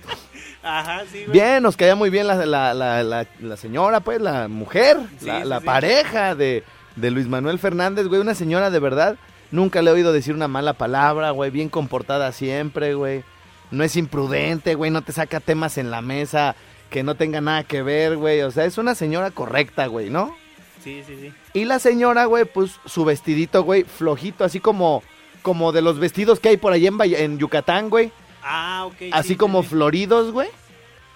Ajá, 0.62 1.02
sí, 1.10 1.20
güey. 1.24 1.30
Bien, 1.32 1.62
nos 1.62 1.76
caía 1.76 1.94
muy 1.94 2.10
bien 2.10 2.26
la, 2.26 2.34
la, 2.46 2.74
la, 2.74 3.02
la- 3.02 3.26
la 3.40 3.56
señora, 3.56 4.00
pues, 4.00 4.20
la 4.20 4.48
mujer, 4.48 4.98
Sí, 5.18 5.26
la, 5.26 5.42
sí, 5.42 5.48
la 5.48 5.60
sí. 5.60 5.66
pareja 5.66 6.34
de, 6.34 6.62
de 6.96 7.10
Luis 7.10 7.26
Manuel 7.26 7.58
Fernández, 7.58 8.06
güey, 8.06 8.20
una 8.20 8.34
señora 8.34 8.70
de 8.70 8.78
verdad. 8.78 9.16
Nunca 9.50 9.82
le 9.82 9.90
he 9.90 9.94
oído 9.94 10.12
decir 10.12 10.34
una 10.34 10.48
mala 10.48 10.74
palabra, 10.74 11.30
güey, 11.30 11.50
bien 11.50 11.68
comportada 11.68 12.32
siempre, 12.32 12.94
güey. 12.94 13.24
No 13.70 13.84
es 13.84 13.96
imprudente, 13.96 14.74
güey, 14.74 14.90
no 14.90 15.02
te 15.02 15.12
saca 15.12 15.40
temas 15.40 15.78
en 15.78 15.90
la 15.90 16.00
mesa 16.00 16.54
que 16.90 17.02
no 17.02 17.16
tenga 17.16 17.40
nada 17.40 17.64
que 17.64 17.82
ver, 17.82 18.16
güey. 18.16 18.42
O 18.42 18.52
sea, 18.52 18.64
es 18.66 18.78
una 18.78 18.94
señora 18.94 19.32
correcta, 19.32 19.86
güey, 19.86 20.10
¿no? 20.10 20.36
Sí, 20.82 21.02
sí, 21.04 21.16
sí. 21.20 21.32
Y 21.52 21.64
la 21.64 21.80
señora, 21.80 22.26
güey, 22.26 22.44
pues 22.44 22.78
su 22.84 23.04
vestidito, 23.04 23.64
güey, 23.64 23.82
flojito, 23.82 24.44
así 24.44 24.60
como, 24.60 25.02
como 25.42 25.72
de 25.72 25.82
los 25.82 25.98
vestidos 25.98 26.38
que 26.38 26.50
hay 26.50 26.56
por 26.56 26.72
ahí 26.72 26.86
en, 26.86 27.38
Yucatán, 27.38 27.90
güey. 27.90 28.12
Ah, 28.44 28.84
ok. 28.86 29.10
Así 29.10 29.30
sí, 29.30 29.36
como 29.36 29.62
sí. 29.62 29.70
floridos, 29.70 30.30
güey. 30.30 30.48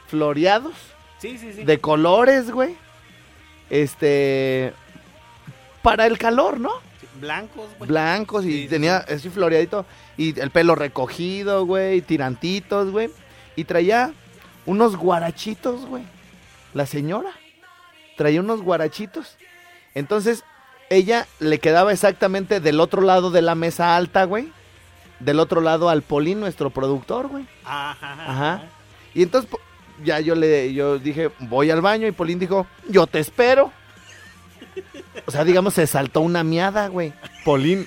Floreados 0.08 0.74
Sí, 1.18 1.36
sí, 1.38 1.52
sí. 1.52 1.62
de 1.62 1.78
colores, 1.78 2.50
güey. 2.50 2.74
Este. 3.70 4.72
Para 5.82 6.06
el 6.06 6.18
calor, 6.18 6.58
¿no? 6.58 6.72
Blancos, 7.18 7.68
güey. 7.78 7.88
Blancos 7.88 8.44
y 8.44 8.50
Sí, 8.52 8.62
sí, 8.62 8.68
tenía 8.68 8.98
así 8.98 9.28
floreadito. 9.28 9.84
Y 10.16 10.38
el 10.38 10.50
pelo 10.50 10.74
recogido, 10.74 11.66
güey. 11.66 12.00
Tirantitos, 12.00 12.90
güey. 12.90 13.10
Y 13.56 13.64
traía 13.64 14.12
unos 14.66 14.96
guarachitos, 14.96 15.86
güey. 15.86 16.04
La 16.74 16.86
señora. 16.86 17.30
Traía 18.16 18.40
unos 18.40 18.62
guarachitos. 18.62 19.36
Entonces, 19.94 20.44
ella 20.90 21.26
le 21.40 21.58
quedaba 21.58 21.92
exactamente 21.92 22.60
del 22.60 22.80
otro 22.80 23.02
lado 23.02 23.30
de 23.30 23.42
la 23.42 23.54
mesa 23.54 23.96
alta, 23.96 24.24
güey. 24.24 24.52
Del 25.20 25.40
otro 25.40 25.60
lado 25.60 25.88
al 25.88 26.02
Polín, 26.02 26.40
nuestro 26.40 26.70
productor, 26.70 27.28
güey. 27.28 27.46
Ajá, 27.64 28.12
ajá. 28.30 28.62
Y 29.14 29.22
entonces 29.22 29.50
ya 30.04 30.20
yo 30.20 30.34
le 30.34 30.72
yo 30.72 30.98
dije, 30.98 31.30
voy 31.40 31.70
al 31.70 31.80
baño 31.80 32.06
y 32.06 32.12
Polín 32.12 32.38
dijo, 32.38 32.66
yo 32.88 33.06
te 33.06 33.18
espero. 33.18 33.72
O 35.28 35.30
sea, 35.30 35.44
digamos, 35.44 35.74
se 35.74 35.86
saltó 35.86 36.22
una 36.22 36.42
miada, 36.42 36.88
güey. 36.88 37.12
Polín. 37.44 37.86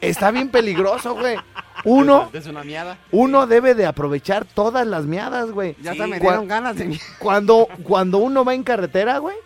Está 0.00 0.30
bien 0.30 0.50
peligroso, 0.50 1.14
güey. 1.14 1.36
Uno, 1.84 2.30
Es 2.32 2.46
una 2.46 2.62
miada. 2.64 2.96
uno 3.12 3.46
debe 3.46 3.74
de 3.74 3.86
aprovechar 3.86 4.44
todas 4.44 4.86
las 4.86 5.04
miadas, 5.04 5.50
güey. 5.50 5.74
Ya 5.82 5.92
Sí, 5.92 5.98
hasta 5.98 6.06
me 6.06 6.18
cua- 6.18 6.20
dieron 6.30 6.48
ganas 6.48 6.76
de 6.76 6.98
Cuando, 7.18 7.68
cuando 7.82 8.18
uno 8.18 8.44
va 8.44 8.54
en 8.54 8.62
carretera, 8.62 9.18
güey, 9.18 9.36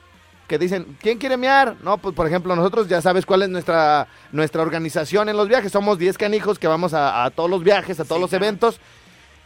que 0.47 0.59
dicen, 0.59 0.97
¿quién 1.01 1.19
quiere 1.19 1.37
mear? 1.37 1.77
No, 1.83 1.99
pues 1.99 2.15
por 2.15 2.27
ejemplo, 2.27 2.55
nosotros 2.57 2.89
ya 2.89 3.01
sabes 3.01 3.25
cuál 3.25 3.43
es 3.43 3.49
nuestra, 3.49 4.07
nuestra 4.33 4.63
organización 4.63 5.29
en 5.29 5.37
los 5.37 5.49
viajes. 5.49 5.73
Somos 5.73 5.99
10 5.99 6.19
canijos 6.19 6.59
que 6.59 6.67
vamos 6.67 6.93
a, 6.95 7.25
a 7.25 7.31
todos 7.31 7.49
los 7.49 7.63
viajes, 7.65 7.99
a 8.01 8.05
todos 8.05 8.19
Sí, 8.19 8.21
los 8.23 8.31
claro. 8.31 8.45
eventos. 8.45 8.81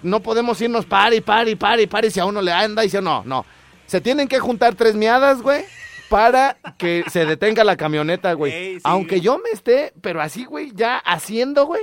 No 0.02 0.20
podemos 0.20 0.60
irnos 0.60 0.84
pari, 0.84 1.20
pari, 1.20 1.54
pari, 1.56 1.86
pari 1.86 2.10
si 2.10 2.20
a 2.20 2.24
uno 2.26 2.42
le 2.42 2.52
anda 2.52 2.82
y 2.82 2.86
dice, 2.86 3.00
no, 3.00 3.22
no. 3.24 3.44
Se 3.86 4.00
tienen 4.00 4.28
que 4.28 4.38
juntar 4.40 4.74
tres 4.74 4.94
miadas, 4.94 5.42
güey, 5.42 5.64
para 6.08 6.56
que 6.78 7.04
se 7.10 7.26
detenga 7.26 7.64
la 7.64 7.76
camioneta, 7.76 8.32
güey. 8.32 8.52
Ey, 8.52 8.74
sí. 8.76 8.80
Aunque 8.84 9.20
yo 9.20 9.38
me 9.38 9.50
esté, 9.50 9.92
pero 10.00 10.20
así, 10.20 10.44
güey, 10.44 10.72
ya 10.74 10.98
haciendo, 10.98 11.66
güey. 11.66 11.82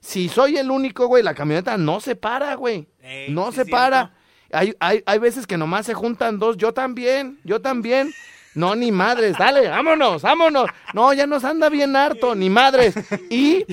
Si 0.00 0.28
soy 0.28 0.56
el 0.56 0.70
único, 0.70 1.06
güey, 1.06 1.22
la 1.22 1.34
camioneta 1.34 1.76
no 1.76 2.00
se 2.00 2.16
para, 2.16 2.54
güey. 2.54 2.88
Ey, 3.02 3.30
No 3.30 3.52
se 3.52 3.66
para. 3.66 4.14
Hay, 4.52 4.74
hay, 4.80 5.02
hay 5.04 5.18
veces 5.18 5.46
que 5.46 5.58
nomás 5.58 5.86
se 5.86 5.94
juntan 5.94 6.38
dos. 6.38 6.56
Yo 6.56 6.72
también, 6.72 7.38
yo 7.44 7.60
también. 7.60 8.12
No, 8.54 8.74
ni 8.74 8.90
madres, 8.90 9.36
dale, 9.38 9.68
vámonos, 9.68 10.22
vámonos. 10.22 10.68
No, 10.92 11.12
ya 11.12 11.26
nos 11.26 11.44
anda 11.44 11.68
bien 11.68 11.94
harto, 11.94 12.34
ni 12.34 12.50
madres. 12.50 12.94
Y, 13.30 13.64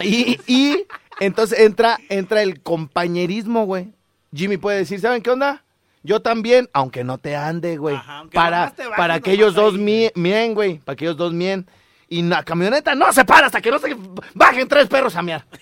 y, 0.00 0.38
y, 0.46 0.86
entonces 1.18 1.58
entra, 1.58 1.98
entra 2.08 2.42
el 2.42 2.62
compañerismo, 2.62 3.64
güey. 3.64 3.92
Jimmy 4.32 4.56
puede 4.56 4.78
decir, 4.78 5.00
¿saben 5.00 5.22
qué 5.22 5.30
onda? 5.30 5.64
Yo 6.08 6.22
también, 6.22 6.70
aunque 6.72 7.04
no 7.04 7.18
te 7.18 7.36
ande, 7.36 7.76
güey. 7.76 7.96
Ajá, 7.96 8.24
Para, 8.32 8.70
te 8.70 8.84
para 8.96 9.20
que 9.20 9.32
nomás 9.32 9.38
ellos 9.38 9.54
dos 9.54 9.74
ahí. 9.74 9.80
mie- 9.80 10.12
mien, 10.14 10.54
güey. 10.54 10.78
Para 10.78 10.96
que 10.96 11.04
ellos 11.04 11.18
dos 11.18 11.34
mien. 11.34 11.66
Y 12.08 12.22
la 12.22 12.42
camioneta 12.42 12.94
no 12.94 13.12
se 13.12 13.26
para 13.26 13.46
hasta 13.46 13.60
que 13.60 13.70
no 13.70 13.78
se 13.78 13.94
bajen 14.34 14.66
tres 14.66 14.88
perros 14.88 15.14
a 15.16 15.22
miar. 15.22 15.44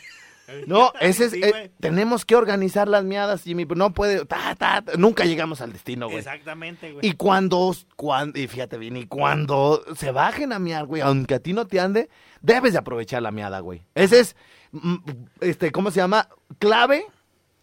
No, 0.68 0.92
ese 1.00 1.24
es, 1.24 1.32
Sí, 1.32 1.40
eh, 1.42 1.72
tenemos 1.80 2.24
que 2.24 2.36
organizar 2.36 2.86
las 2.86 3.02
miadas, 3.02 3.42
Jimmy. 3.42 3.64
No 3.64 3.92
puede, 3.92 4.24
ta, 4.26 4.54
ta, 4.54 4.80
ta, 4.80 4.92
nunca 4.96 5.24
llegamos 5.24 5.60
al 5.60 5.72
destino, 5.72 6.06
güey. 6.06 6.18
Exactamente, 6.18 6.92
güey. 6.92 7.04
Y 7.04 7.14
cuando, 7.14 7.74
cuando, 7.96 8.38
y 8.38 8.46
fíjate 8.46 8.78
bien, 8.78 8.96
y 8.96 9.06
cuando 9.06 9.82
se 9.96 10.12
bajen 10.12 10.52
a 10.52 10.60
miar, 10.60 10.86
güey, 10.86 11.02
aunque 11.02 11.34
a 11.34 11.40
ti 11.40 11.52
no 11.52 11.66
te 11.66 11.80
ande, 11.80 12.08
debes 12.42 12.74
de 12.74 12.78
aprovechar 12.78 13.22
la 13.22 13.32
miada, 13.32 13.58
güey. 13.58 13.82
Ese 13.96 14.20
es, 14.20 14.36
mm, 14.70 14.94
este, 15.40 15.72
¿cómo 15.72 15.90
se 15.90 15.96
llama? 15.98 16.28
Clave, 16.60 17.04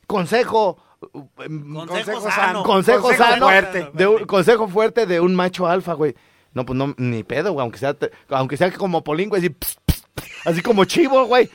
consejo, 0.05 0.82
Consejo 1.11 1.87
Consejo 1.87 2.31
sano. 2.31 2.63
consejo, 2.63 3.01
Consejo 3.01 3.23
sano, 3.23 3.45
fuerte. 3.47 3.89
de 3.93 4.07
un, 4.07 4.25
consejo 4.25 4.67
fuerte 4.67 5.05
de 5.05 5.19
un 5.19 5.35
macho 5.35 5.67
alfa, 5.67 5.93
güey. 5.93 6.15
No, 6.53 6.65
pues 6.65 6.77
no, 6.77 6.93
ni 6.97 7.23
pedo, 7.23 7.53
güey, 7.53 7.63
aunque 7.63 7.79
sea, 7.79 7.95
aunque 8.29 8.57
sea 8.57 8.71
como 8.71 9.03
Polín, 9.03 9.29
güey, 9.29 9.39
así, 9.41 9.49
ps, 9.49 9.77
ps, 9.85 10.01
ps, 10.13 10.25
así 10.45 10.61
como 10.61 10.85
chivo, 10.85 11.25
güey. 11.25 11.49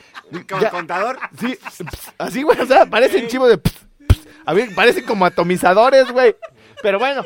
Como 0.49 0.61
Ya- 0.61 0.69
contador. 0.71 1.17
Sí, 1.39 1.57
así, 2.17 2.43
güey, 2.43 2.59
o 2.59 2.65
sea, 2.65 2.85
parecen 2.85 3.27
chivos 3.27 3.49
de... 3.49 3.59
A 4.45 4.53
mí 4.53 4.63
parecen 4.75 5.05
como 5.05 5.25
atomizadores, 5.25 6.11
güey. 6.11 6.35
Pero 6.81 6.99
bueno, 6.99 7.23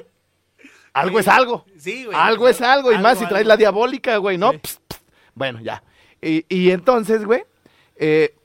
algo 0.94 1.20
es 1.20 1.28
algo. 1.28 1.66
Sí, 1.78 2.06
güey. 2.06 2.18
Algo 2.18 2.48
es 2.48 2.62
algo, 2.62 2.92
y 2.92 2.96
Algo, 2.96 3.04
más 3.08 3.18
si 3.18 3.26
traes 3.26 3.42
algo. 3.42 3.50
la 3.50 3.58
diabólica, 3.58 4.18
güey, 4.18 4.38
¿no? 4.38 4.54
Ps. 4.54 4.80
Bueno, 5.34 5.60
ya. 5.62 5.84
Y, 6.22 6.46
y 6.50 6.72
entonces, 6.72 7.26
güey, 7.26 7.44
eh, 7.96 8.36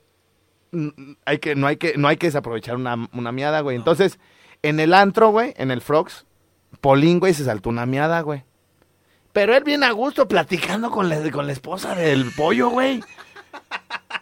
hay 1.25 1.39
que, 1.39 1.55
no, 1.55 1.67
hay 1.67 1.77
que, 1.77 1.97
no 1.97 2.07
hay 2.07 2.17
que 2.17 2.27
desaprovechar 2.27 2.75
una, 2.75 3.07
una 3.13 3.31
miada, 3.31 3.61
güey. 3.61 3.75
Entonces, 3.75 4.19
en 4.61 4.79
el 4.79 4.93
antro, 4.93 5.29
güey, 5.29 5.53
en 5.57 5.71
el 5.71 5.81
Frogs, 5.81 6.25
Polín, 6.81 7.19
güey, 7.19 7.33
se 7.33 7.45
saltó 7.45 7.69
una 7.69 7.85
miada, 7.85 8.21
güey. 8.21 8.43
Pero 9.33 9.55
él 9.55 9.63
viene 9.63 9.85
a 9.85 9.91
gusto 9.91 10.27
platicando 10.27 10.89
con 10.89 11.09
la, 11.09 11.31
con 11.31 11.47
la 11.47 11.53
esposa 11.53 11.95
del 11.95 12.31
pollo, 12.35 12.69
güey. 12.69 13.01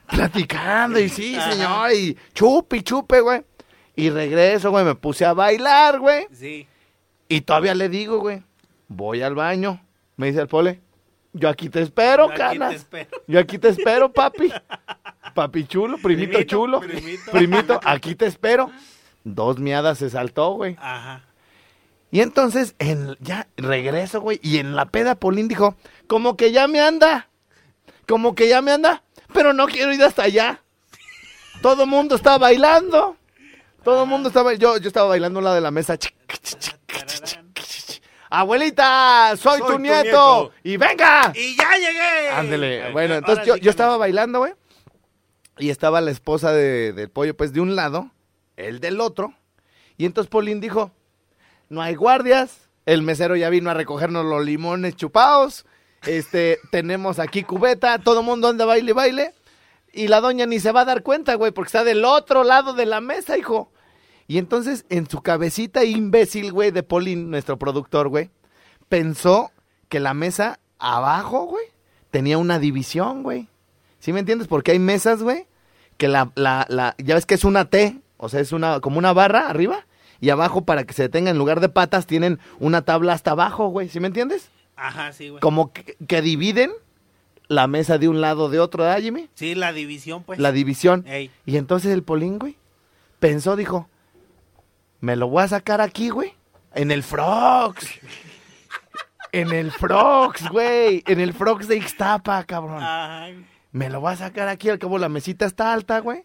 Platicando, 0.07 0.99
y 0.99 1.09
sí, 1.09 1.37
señor, 1.39 1.91
y 1.91 2.17
chupe 2.33 2.81
chupe, 2.83 3.21
güey. 3.21 3.43
Y 3.95 4.09
regreso, 4.09 4.69
güey, 4.71 4.85
me 4.85 4.95
puse 4.95 5.25
a 5.25 5.33
bailar, 5.33 5.99
güey. 5.99 6.27
Sí. 6.31 6.67
Y 7.27 7.41
todavía 7.41 7.75
le 7.75 7.89
digo, 7.89 8.19
güey, 8.19 8.43
voy 8.87 9.21
al 9.21 9.35
baño. 9.35 9.81
Me 10.15 10.27
dice 10.27 10.41
el 10.41 10.47
pole, 10.47 10.81
Yo 11.33 11.49
aquí 11.49 11.69
te 11.69 11.81
espero, 11.81 12.29
Yo. 12.33 12.85
Yo 13.27 13.39
aquí 13.39 13.57
te 13.57 13.69
espero, 13.69 14.11
papi. 14.11 14.51
Papi 15.37 15.67
chulo, 15.67 15.99
primito, 15.99 16.31
Primito, 16.31 16.49
chulo. 16.49 16.79
primito. 16.79 17.31
Primito, 17.31 17.79
aquí 17.83 18.15
te 18.15 18.25
espero. 18.25 18.71
Dos 19.23 19.59
miadas 19.59 19.99
se 19.99 20.09
saltó, 20.09 20.53
güey. 20.53 20.75
Ajá. 20.79 21.21
Y 22.09 22.21
entonces, 22.21 22.73
en, 22.79 23.15
ya 23.19 23.47
regreso, 23.55 24.19
güey. 24.19 24.39
Y 24.41 24.57
en 24.57 24.75
la 24.75 24.85
peda, 24.85 25.13
Polín 25.13 25.47
dijo, 25.47 25.75
como 26.07 26.35
que 26.35 26.51
ya 26.51 26.67
me 26.67 26.81
anda. 26.81 27.29
Como 28.07 28.33
que 28.33 28.47
ya 28.49 28.63
me 28.63 28.71
anda. 28.71 29.03
Pero 29.31 29.53
no 29.53 29.67
quiero 29.67 29.93
ir 29.93 30.01
hasta 30.03 30.23
allá. 30.23 30.63
Todo 31.61 31.83
el 31.83 31.89
mundo 31.89 32.15
está 32.15 32.39
bailando. 32.39 33.15
Todo 33.83 34.05
el 34.05 34.09
mundo 34.09 34.29
estaba. 34.29 34.55
Yo, 34.55 34.77
yo 34.79 34.87
estaba 34.87 35.09
bailando 35.09 35.37
a 35.37 35.41
un 35.41 35.43
lado 35.43 35.55
de 35.57 35.61
la 35.61 35.69
mesa. 35.69 35.99
Abuelita, 38.31 39.35
soy, 39.37 39.59
Soy 39.59 39.67
tu, 39.67 39.73
tu 39.73 39.79
nieto. 39.79 40.01
nieto. 40.01 40.51
Y 40.63 40.77
venga. 40.77 41.31
¡Y 41.35 41.55
ya 41.55 41.77
llegué! 41.77 42.29
Ándele. 42.31 42.91
Bueno, 42.91 43.13
entonces 43.13 43.45
yo, 43.45 43.55
yo 43.57 43.69
estaba 43.69 43.97
bailando, 43.97 44.39
güey. 44.39 44.53
Y 45.57 45.69
estaba 45.69 46.01
la 46.01 46.11
esposa 46.11 46.51
de, 46.51 46.93
del 46.93 47.09
pollo, 47.09 47.35
pues 47.35 47.53
de 47.53 47.61
un 47.61 47.75
lado, 47.75 48.11
el 48.55 48.79
del 48.79 49.01
otro. 49.01 49.33
Y 49.97 50.05
entonces 50.05 50.29
Polín 50.29 50.61
dijo: 50.61 50.91
No 51.69 51.81
hay 51.81 51.95
guardias. 51.95 52.69
El 52.85 53.01
mesero 53.01 53.35
ya 53.35 53.49
vino 53.49 53.69
a 53.69 53.73
recogernos 53.73 54.25
los 54.25 54.45
limones 54.45 54.95
chupados. 54.95 55.65
Este, 56.05 56.59
tenemos 56.71 57.19
aquí 57.19 57.43
cubeta. 57.43 57.99
Todo 57.99 58.23
mundo 58.23 58.47
anda 58.47 58.65
baile, 58.65 58.93
baile. 58.93 59.33
Y 59.93 60.07
la 60.07 60.21
doña 60.21 60.45
ni 60.45 60.59
se 60.59 60.71
va 60.71 60.81
a 60.81 60.85
dar 60.85 61.01
cuenta, 61.01 61.35
güey, 61.35 61.51
porque 61.51 61.69
está 61.69 61.83
del 61.83 62.05
otro 62.05 62.43
lado 62.43 62.73
de 62.73 62.85
la 62.85 63.01
mesa, 63.01 63.37
hijo. 63.37 63.71
Y 64.27 64.37
entonces, 64.37 64.85
en 64.89 65.09
su 65.09 65.21
cabecita 65.21 65.85
imbécil, 65.85 66.51
güey, 66.51 66.71
de 66.71 66.83
Polín, 66.83 67.31
nuestro 67.31 67.57
productor, 67.57 68.09
güey, 68.09 68.29
pensó 68.89 69.51
que 69.89 69.99
la 69.99 70.13
mesa 70.13 70.59
abajo, 70.77 71.45
güey, 71.45 71.65
tenía 72.11 72.37
una 72.37 72.59
división, 72.59 73.23
güey. 73.23 73.47
¿Sí 73.99 74.13
me 74.13 74.19
entiendes? 74.19 74.47
Porque 74.47 74.71
hay 74.71 74.79
mesas, 74.79 75.23
güey, 75.23 75.47
que 75.97 76.07
la, 76.07 76.31
la, 76.35 76.65
la, 76.69 76.95
ya 76.97 77.15
ves 77.15 77.25
que 77.25 77.35
es 77.35 77.43
una 77.43 77.65
T, 77.65 77.99
o 78.17 78.29
sea, 78.29 78.39
es 78.39 78.51
una, 78.51 78.79
como 78.79 78.97
una 78.99 79.13
barra 79.13 79.49
arriba, 79.49 79.85
y 80.19 80.29
abajo 80.29 80.65
para 80.65 80.83
que 80.83 80.93
se 80.93 81.03
detenga 81.03 81.31
en 81.31 81.37
lugar 81.37 81.59
de 81.59 81.69
patas 81.69 82.07
tienen 82.07 82.39
una 82.59 82.83
tabla 82.83 83.13
hasta 83.13 83.31
abajo, 83.31 83.67
güey, 83.67 83.89
¿sí 83.89 83.99
me 83.99 84.07
entiendes? 84.07 84.49
Ajá, 84.75 85.11
sí, 85.13 85.29
güey. 85.29 85.41
Como 85.41 85.73
que, 85.73 85.97
que 86.07 86.21
dividen 86.21 86.71
la 87.47 87.67
mesa 87.67 87.97
de 87.97 88.07
un 88.07 88.21
lado 88.21 88.49
de 88.49 88.59
otro, 88.59 88.83
¿verdad, 88.83 89.01
Jimmy? 89.01 89.29
Sí, 89.33 89.55
la 89.55 89.73
división, 89.73 90.23
pues. 90.23 90.39
La 90.39 90.51
división. 90.51 91.05
Ey. 91.07 91.31
Y 91.45 91.57
entonces 91.57 91.91
el 91.91 92.03
Polín, 92.03 92.39
güey, 92.39 92.57
pensó, 93.19 93.55
dijo, 93.55 93.89
me 94.99 95.15
lo 95.15 95.27
voy 95.27 95.43
a 95.43 95.47
sacar 95.47 95.81
aquí, 95.81 96.09
güey, 96.09 96.33
en 96.73 96.91
el 96.91 97.03
Frogs. 97.03 97.87
En 99.31 99.51
el 99.51 99.71
Frogs, 99.71 100.49
güey. 100.49 101.03
En 101.05 101.19
el 101.19 101.33
Frogs 101.33 101.67
de 101.67 101.77
Ixtapa, 101.77 102.43
cabrón. 102.45 102.81
Ajá. 102.81 103.27
Me 103.71 103.89
lo 103.89 104.01
voy 104.01 104.13
a 104.13 104.17
sacar 104.17 104.47
aquí, 104.47 104.69
al 104.69 104.79
cabo 104.79 104.97
la 104.97 105.09
mesita 105.09 105.45
está 105.45 105.73
alta, 105.73 105.99
güey. 105.99 106.23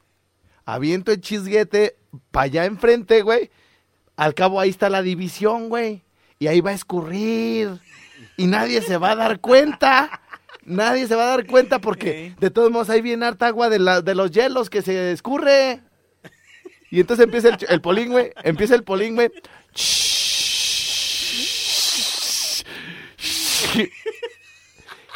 Aviento 0.64 1.10
el 1.12 1.20
chisguete 1.20 1.96
para 2.30 2.44
allá 2.44 2.64
enfrente, 2.64 3.22
güey. 3.22 3.50
Al 4.16 4.34
cabo 4.34 4.60
ahí 4.60 4.70
está 4.70 4.88
la 4.88 5.02
división, 5.02 5.68
güey. 5.68 6.02
Y 6.38 6.46
ahí 6.46 6.60
va 6.60 6.70
a 6.70 6.74
escurrir. 6.74 7.80
Y 8.36 8.46
nadie 8.46 8.80
se 8.82 8.96
va 8.96 9.10
a 9.12 9.16
dar 9.16 9.40
cuenta. 9.40 10.20
Nadie 10.64 11.08
se 11.08 11.16
va 11.16 11.24
a 11.24 11.36
dar 11.36 11.46
cuenta 11.46 11.80
porque 11.80 12.34
de 12.38 12.50
todos 12.50 12.70
modos 12.70 12.88
ahí 12.90 13.00
viene 13.02 13.26
harta 13.26 13.48
agua 13.48 13.68
de, 13.68 13.80
la- 13.80 14.00
de 14.00 14.14
los 14.14 14.30
hielos 14.30 14.70
que 14.70 14.82
se 14.82 15.10
escurre. 15.12 15.80
Y 16.90 17.00
entonces 17.00 17.24
empieza 17.24 17.48
el, 17.48 17.56
el 17.68 17.80
polín, 17.80 18.12
güey. 18.12 18.32
Empieza 18.44 18.74
el 18.76 18.84
polín, 18.84 19.14
güey. 19.16 19.30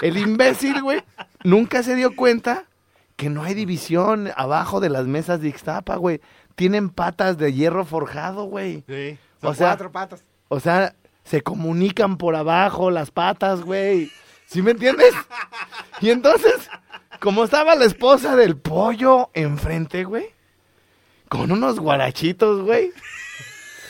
El 0.02 0.16
imbécil, 0.18 0.82
güey, 0.82 1.02
nunca 1.46 1.82
se 1.82 1.94
dio 1.94 2.14
cuenta 2.14 2.64
que 3.14 3.30
no 3.30 3.44
hay 3.44 3.54
división 3.54 4.30
abajo 4.36 4.80
de 4.80 4.90
las 4.90 5.06
mesas 5.06 5.40
de 5.40 5.48
Ixtapa, 5.48 5.96
güey. 5.96 6.20
Tienen 6.54 6.90
patas 6.90 7.38
de 7.38 7.52
hierro 7.52 7.84
forjado, 7.84 8.44
güey. 8.44 8.84
Sí. 8.88 9.18
O 9.42 9.54
sea, 9.54 9.68
cuatro 9.68 9.92
patas. 9.92 10.24
O 10.48 10.60
sea, 10.60 10.94
se 11.24 11.42
comunican 11.42 12.18
por 12.18 12.34
abajo 12.36 12.90
las 12.90 13.10
patas, 13.10 13.62
güey. 13.62 14.10
¿Sí 14.46 14.60
me 14.62 14.72
entiendes? 14.72 15.14
Y 16.02 16.10
entonces, 16.10 16.68
como 17.20 17.44
estaba 17.44 17.74
la 17.74 17.86
esposa 17.86 18.36
del 18.36 18.58
pollo 18.58 19.30
enfrente, 19.32 20.04
güey, 20.04 20.26
con 21.30 21.50
unos 21.50 21.80
guarachitos, 21.80 22.66
güey, 22.66 22.92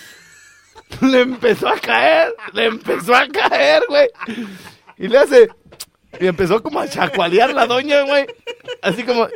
le 1.01 1.23
empezó 1.23 1.67
a 1.67 1.81
caer, 1.81 2.33
le 2.53 2.67
empezó 2.67 3.13
a 3.13 3.27
caer, 3.27 3.83
güey. 3.89 4.09
Y 4.99 5.09
le 5.09 5.19
hace, 5.19 5.49
y 6.21 6.27
empezó 6.27 6.63
como 6.63 6.81
a 6.81 6.89
chacualear 6.89 7.53
la 7.55 7.67
doña, 7.67 8.03
güey. 8.03 8.27
Así 8.83 9.03
como, 9.05 9.29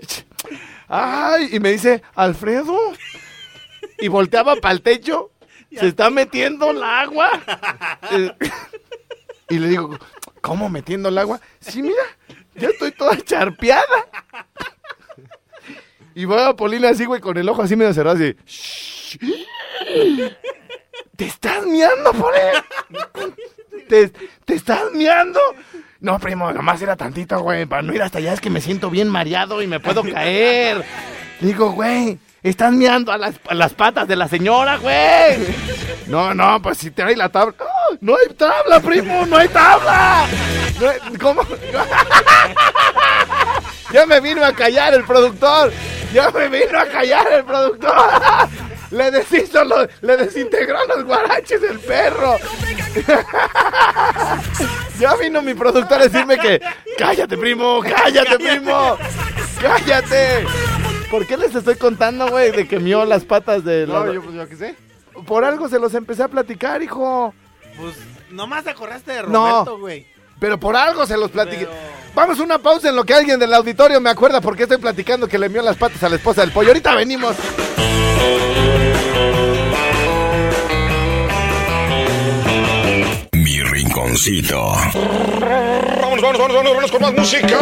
ay, 0.89 1.49
y 1.53 1.61
me 1.61 1.73
dice, 1.73 2.03
Alfredo. 2.15 2.77
Y 3.99 4.09
volteaba 4.09 4.57
para 4.57 4.73
el 4.73 4.83
techo, 4.83 5.31
se 5.77 5.89
está 5.89 6.11
metiendo 6.11 6.71
el 6.71 6.83
agua. 6.83 7.31
Y 9.49 9.59
le 9.59 9.69
digo, 9.69 9.99
¿cómo 10.41 10.69
metiendo 10.69 11.09
el 11.09 11.19
agua? 11.19 11.41
Sí, 11.61 11.83
mira, 11.83 12.03
ya 12.55 12.69
estoy 12.69 12.93
toda 12.93 13.17
charpeada. 13.21 14.07
Y 16.15 16.25
voy 16.25 16.41
a 16.41 16.55
Polina 16.55 16.89
así, 16.91 17.05
güey, 17.05 17.21
con 17.21 17.37
el 17.37 17.49
ojo 17.49 17.63
así 17.63 17.77
medio 17.77 17.93
cerrado, 17.95 18.17
así. 18.17 18.37
"Shh. 18.47 19.19
¿Te 21.17 21.25
estás 21.27 21.67
miando, 21.67 22.13
Polina? 22.13 22.65
¿Te, 23.89 24.09
¿Te 24.45 24.55
estás 24.55 24.91
miando? 24.93 25.41
No, 26.01 26.19
primo, 26.19 26.51
nomás 26.53 26.81
era 26.81 26.97
tantito, 26.97 27.41
güey, 27.41 27.67
para 27.67 27.83
no 27.83 27.95
ir 27.95 28.03
hasta 28.03 28.19
allá, 28.19 28.33
es 28.33 28.41
que 28.41 28.49
me 28.49 28.61
siento 28.61 28.89
bien 28.89 29.09
mareado 29.09 29.61
y 29.61 29.67
me 29.67 29.81
puedo 29.81 30.03
caer. 30.03 30.83
Digo, 31.41 31.73
güey, 31.73 32.19
estás 32.43 32.73
miando 32.73 33.13
a 33.13 33.19
las, 33.19 33.35
las 33.51 33.75
patas 33.75 34.09
de 34.09 34.17
la 34.17 34.27
señora, 34.27 34.77
güey. 34.79 35.55
No, 36.07 36.33
no, 36.35 36.61
pues 36.63 36.79
si 36.79 36.91
te 36.91 37.03
hay 37.03 37.17
la 37.17 37.29
tabla. 37.29 37.55
¡Ah! 37.61 37.97
No 38.01 38.15
hay 38.17 38.35
tabla, 38.35 38.81
primo, 38.81 39.27
no 39.27 39.37
hay 39.37 39.49
tabla. 39.49 40.27
¿Cómo? 41.21 41.43
Ya 43.93 44.07
me 44.07 44.21
vino 44.21 44.45
a 44.45 44.53
callar 44.53 44.95
el 44.95 45.03
productor. 45.03 45.73
Ya 46.13 46.31
me 46.31 46.49
vino 46.49 46.79
a 46.79 46.87
callar 46.87 47.27
el 47.33 47.45
productor. 47.45 47.93
Le 48.91 49.11
deshizo 49.11 49.65
los, 49.65 49.89
le 50.01 50.17
desintegró 50.17 50.79
los 50.87 51.05
guaraches 51.05 51.63
el 51.63 51.79
perro. 51.81 52.37
Ya 54.99 55.17
vino 55.17 55.41
mi 55.41 55.55
productor 55.55 55.99
a 55.99 56.05
decirme 56.05 56.37
que 56.37 56.61
cállate, 56.99 57.39
primo, 57.39 57.81
cállate, 57.81 58.39
primo. 58.39 58.99
Cállate. 59.59 60.45
¿Por 61.11 61.27
qué 61.27 61.39
les 61.39 61.55
estoy 61.55 61.77
contando, 61.77 62.29
güey, 62.29 62.51
de 62.51 62.69
que 62.69 62.79
mió 62.79 63.07
las 63.07 63.25
patas 63.25 63.65
de 63.65 63.87
la... 63.87 64.05
No, 64.05 64.13
yo, 64.13 64.23
pues, 64.23 64.37
yo 64.37 64.47
qué 64.47 64.57
sé. 64.57 64.77
Por 65.27 65.45
algo 65.45 65.71
se 65.71 65.79
los 65.79 65.95
empecé 65.95 66.23
a 66.23 66.29
platicar, 66.29 66.83
hijo. 66.83 67.33
Pues 67.79 67.95
nomás 68.31 68.65
te 68.65 68.71
acordaste 68.71 69.13
de. 69.13 69.23
Roberto, 69.23 69.79
güey. 69.79 70.07
Pero 70.39 70.61
por 70.61 70.77
algo 70.77 71.07
se 71.07 71.17
los 71.17 71.31
platiqué. 71.31 71.67
Vamos 72.15 72.39
a 72.39 72.43
una 72.43 72.59
pausa 72.59 72.91
en 72.91 72.97
lo 72.97 73.05
que 73.05 73.15
alguien 73.15 73.39
del 73.39 73.55
auditorio 73.55 74.01
me 74.01 74.11
acuerda 74.11 74.41
porque 74.41 74.65
estoy 74.65 74.79
platicando 74.79 75.29
que 75.29 75.39
le 75.39 75.49
mió 75.49 75.63
las 75.63 75.77
patas 75.77 76.03
a 76.03 76.09
la 76.09 76.17
esposa 76.17 76.43
del 76.43 76.53
pollo. 76.53 76.69
Ahorita 76.69 76.95
venimos. 76.95 77.37
Mi 84.11 84.17
rinconcito. 84.17 84.73
Vámonos, 86.01 86.21
vámonos, 86.21 86.39
vámonos, 86.39 86.65
vámonos 86.65 86.91
con 86.91 87.03
más 87.03 87.15
música. 87.15 87.59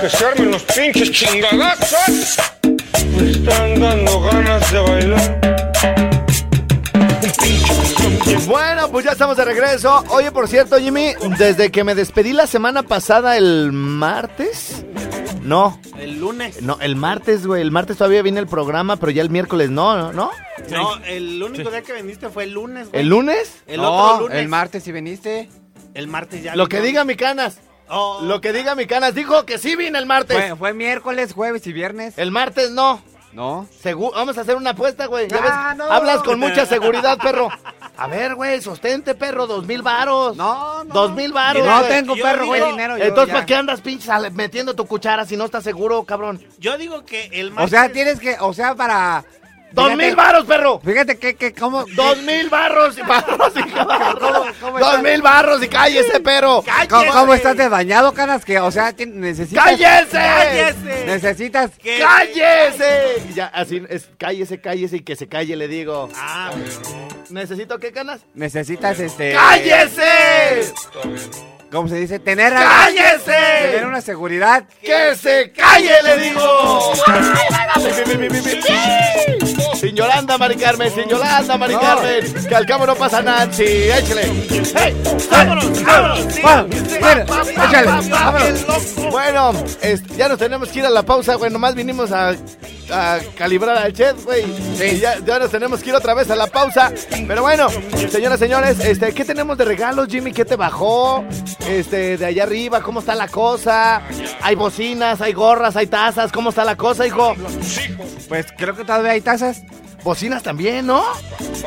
Que 0.00 0.10
se 0.10 0.26
armen 0.26 0.50
los 0.50 0.62
pinches 0.64 1.10
chingadazos. 1.12 2.36
Me 3.16 3.30
están 3.30 3.80
dando 3.80 4.20
ganas 4.20 4.70
de 4.72 4.80
bailar. 4.80 5.40
Bueno, 8.46 8.90
pues 8.90 9.06
ya 9.06 9.12
estamos 9.12 9.38
de 9.38 9.44
regreso. 9.46 10.04
Oye, 10.10 10.30
por 10.30 10.46
cierto, 10.48 10.78
Jimmy, 10.78 11.14
desde 11.38 11.70
que 11.70 11.84
me 11.84 11.94
despedí 11.94 12.34
la 12.34 12.46
semana 12.46 12.82
pasada, 12.82 13.38
el 13.38 13.72
martes. 13.72 14.84
No, 15.42 15.78
El 16.04 16.20
lunes. 16.20 16.62
no, 16.62 16.78
el 16.80 16.96
martes, 16.96 17.46
güey. 17.46 17.60
El 17.62 17.70
martes 17.70 17.96
todavía 17.96 18.22
viene 18.22 18.40
el 18.40 18.46
programa, 18.46 18.96
pero 18.96 19.10
ya 19.12 19.22
el 19.22 19.30
miércoles 19.30 19.70
no, 19.70 19.96
¿no? 19.96 20.12
¿No? 20.12 20.30
No, 20.70 20.96
el 21.04 21.42
único 21.42 21.70
día 21.70 21.82
que 21.82 21.92
viniste 21.92 22.28
fue 22.28 22.44
el 22.44 22.52
lunes, 22.52 22.88
güey. 22.90 23.00
¿El 23.02 23.08
lunes? 23.08 23.62
El 23.66 23.80
no, 23.82 23.92
otro 23.92 24.28
lunes. 24.28 24.38
el 24.38 24.48
martes 24.48 24.82
si 24.84 24.92
viniste. 24.92 25.48
El 25.94 26.06
martes 26.08 26.42
ya. 26.42 26.52
Lo 26.56 26.66
vino. 26.66 26.68
que 26.68 26.80
diga 26.86 27.04
mi 27.04 27.16
canas. 27.16 27.58
Oh, 27.88 28.20
Lo 28.22 28.40
que 28.40 28.52
diga 28.52 28.74
mi 28.74 28.86
canas. 28.86 29.14
Dijo 29.14 29.44
que 29.44 29.58
sí 29.58 29.76
vine 29.76 29.98
el 29.98 30.06
martes. 30.06 30.36
Fue, 30.36 30.56
fue 30.56 30.72
miércoles, 30.72 31.32
jueves 31.34 31.66
y 31.66 31.72
viernes. 31.72 32.16
El 32.18 32.30
martes 32.30 32.70
no. 32.70 33.02
No. 33.32 33.66
Segu- 33.82 34.12
Vamos 34.14 34.38
a 34.38 34.42
hacer 34.42 34.56
una 34.56 34.70
apuesta, 34.70 35.06
güey. 35.06 35.28
Ya 35.28 35.38
Ah, 35.42 35.68
ves, 35.70 35.78
no. 35.78 35.84
Hablas 35.92 36.22
con 36.22 36.38
mucha 36.38 36.66
seguridad, 36.66 37.18
perro. 37.18 37.50
A 37.96 38.08
ver, 38.08 38.34
güey, 38.34 38.60
sostente, 38.60 39.14
perro, 39.14 39.46
dos 39.46 39.66
mil 39.66 39.80
varos. 39.82 40.36
No, 40.36 40.82
no. 40.82 40.92
Dos 40.94 41.12
mil 41.12 41.32
varos. 41.32 41.64
No 41.64 41.82
tengo 41.84 42.14
perro, 42.16 42.46
güey, 42.46 42.62
dinero. 42.70 42.98
yo 42.98 43.04
Entonces, 43.04 43.28
ya. 43.28 43.34
¿para 43.34 43.46
qué 43.46 43.54
andas 43.54 43.80
pinches 43.80 44.08
ale- 44.08 44.30
metiendo 44.30 44.74
tu 44.74 44.84
cuchara 44.86 45.24
si 45.24 45.36
no 45.36 45.44
estás 45.44 45.62
seguro, 45.62 46.02
cabrón? 46.04 46.42
Yo 46.58 46.76
digo 46.76 47.04
que 47.04 47.26
el 47.32 47.48
O 47.48 47.52
martes... 47.52 47.70
sea, 47.70 47.92
tienes 47.92 48.18
que, 48.18 48.36
o 48.40 48.52
sea, 48.52 48.74
para... 48.74 49.24
¡Dos 49.74 49.96
mil 49.96 50.14
varos, 50.14 50.44
perro! 50.46 50.80
Fíjate 50.84 51.18
que, 51.18 51.34
que, 51.34 51.52
cómo... 51.52 51.84
¡Dos 51.96 52.22
mil 52.22 52.48
barros 52.48 52.96
y 52.96 53.02
barros 53.06 53.52
y 53.56 53.70
barros! 53.72 54.46
¡Dos 54.80 55.02
mil 55.02 55.20
barros 55.20 55.62
y 55.62 55.68
cállese, 55.68 56.20
perro! 56.20 56.62
¿Cómo, 56.88 57.12
cómo 57.12 57.34
estás 57.34 57.56
desbañado, 57.56 58.12
canas? 58.14 58.44
Que, 58.44 58.60
o 58.60 58.70
sea, 58.70 58.94
necesitas... 58.96 59.64
¡Cállese! 59.64 60.12
¡Cállese! 60.12 61.04
Necesitas... 61.06 61.70
¿Qué? 61.82 61.98
¡Cállese! 61.98 63.22
Ya, 63.34 63.46
así 63.46 63.82
es, 63.88 64.08
cállese, 64.16 64.60
cállese 64.60 64.96
y 64.96 65.00
que 65.00 65.16
se 65.16 65.28
calle, 65.28 65.56
le 65.56 65.66
digo. 65.66 66.08
Ah, 66.14 66.52
¿Necesito 67.30 67.80
qué, 67.80 67.92
canas? 67.92 68.20
Necesitas, 68.34 69.00
este... 69.00 69.32
¡Cállese! 69.32 70.72
¿Cómo 71.74 71.88
se 71.88 71.96
dice? 71.96 72.20
Tener... 72.20 72.52
¡Cállese! 72.52 73.72
Tener 73.72 73.86
una 73.86 74.00
seguridad... 74.00 74.62
¡Que 74.80 75.16
se 75.16 75.50
calle, 75.50 75.90
le 76.04 76.18
digo! 76.18 76.92
Sin 79.74 79.96
Yolanda, 79.96 80.38
Mari 80.38 80.54
Carmen, 80.54 80.94
sin 80.94 81.08
Yolanda, 81.08 81.58
Mari 81.58 81.74
No. 81.74 81.80
Carmen, 81.80 82.46
que 82.48 82.54
al 82.54 82.64
cabo 82.64 82.86
no 82.86 82.94
pasa 82.94 83.22
nada, 83.22 83.52
sí, 83.52 83.64
échale. 83.64 84.22
¡Hey! 84.76 84.94
¡Vámonos, 85.28 85.82
vámonos! 85.82 86.40
Bueno, 87.00 87.24
échale, 87.50 88.08
vámonos. 88.08 88.94
Bueno, 89.10 89.52
este, 89.82 90.14
ya 90.14 90.28
nos 90.28 90.38
tenemos 90.38 90.68
que 90.68 90.78
ir 90.78 90.86
a 90.86 90.90
la 90.90 91.02
pausa, 91.02 91.34
güey. 91.34 91.50
Nomás 91.50 91.74
vinimos 91.74 92.12
a, 92.12 92.36
a 92.90 93.18
calibrar 93.36 93.76
al 93.76 93.92
chef, 93.92 94.24
güey. 94.24 94.44
Y 94.44 94.98
ya, 94.98 95.18
ya 95.24 95.38
nos 95.38 95.50
tenemos 95.50 95.82
que 95.82 95.90
ir 95.90 95.94
otra 95.94 96.14
vez 96.14 96.30
a 96.30 96.36
la 96.36 96.46
pausa. 96.46 96.92
Pero 97.26 97.42
bueno, 97.42 97.68
señoras, 98.10 98.38
señores, 98.38 98.80
este, 98.80 99.12
¿qué 99.12 99.24
tenemos 99.24 99.56
de 99.58 99.64
regalos, 99.64 100.08
Jimmy? 100.08 100.32
¿Qué 100.32 100.44
te 100.44 100.56
bajó? 100.56 101.24
Este, 101.68 102.16
de 102.16 102.26
allá 102.26 102.44
arriba, 102.44 102.80
¿cómo 102.82 103.00
está 103.00 103.14
la 103.14 103.28
cosa? 103.28 104.02
Hay 104.42 104.54
bocinas, 104.54 105.20
hay 105.20 105.32
gorras, 105.32 105.76
hay 105.76 105.86
tazas. 105.86 106.32
¿Cómo 106.32 106.50
está 106.50 106.64
la 106.64 106.76
cosa, 106.76 107.06
hijo? 107.06 107.34
Pues 108.28 108.46
creo 108.56 108.76
que 108.76 108.84
todavía 108.84 109.12
hay 109.12 109.20
tazas. 109.20 109.62
Bocinas 110.02 110.42
también, 110.42 110.86
¿no? 110.86 111.02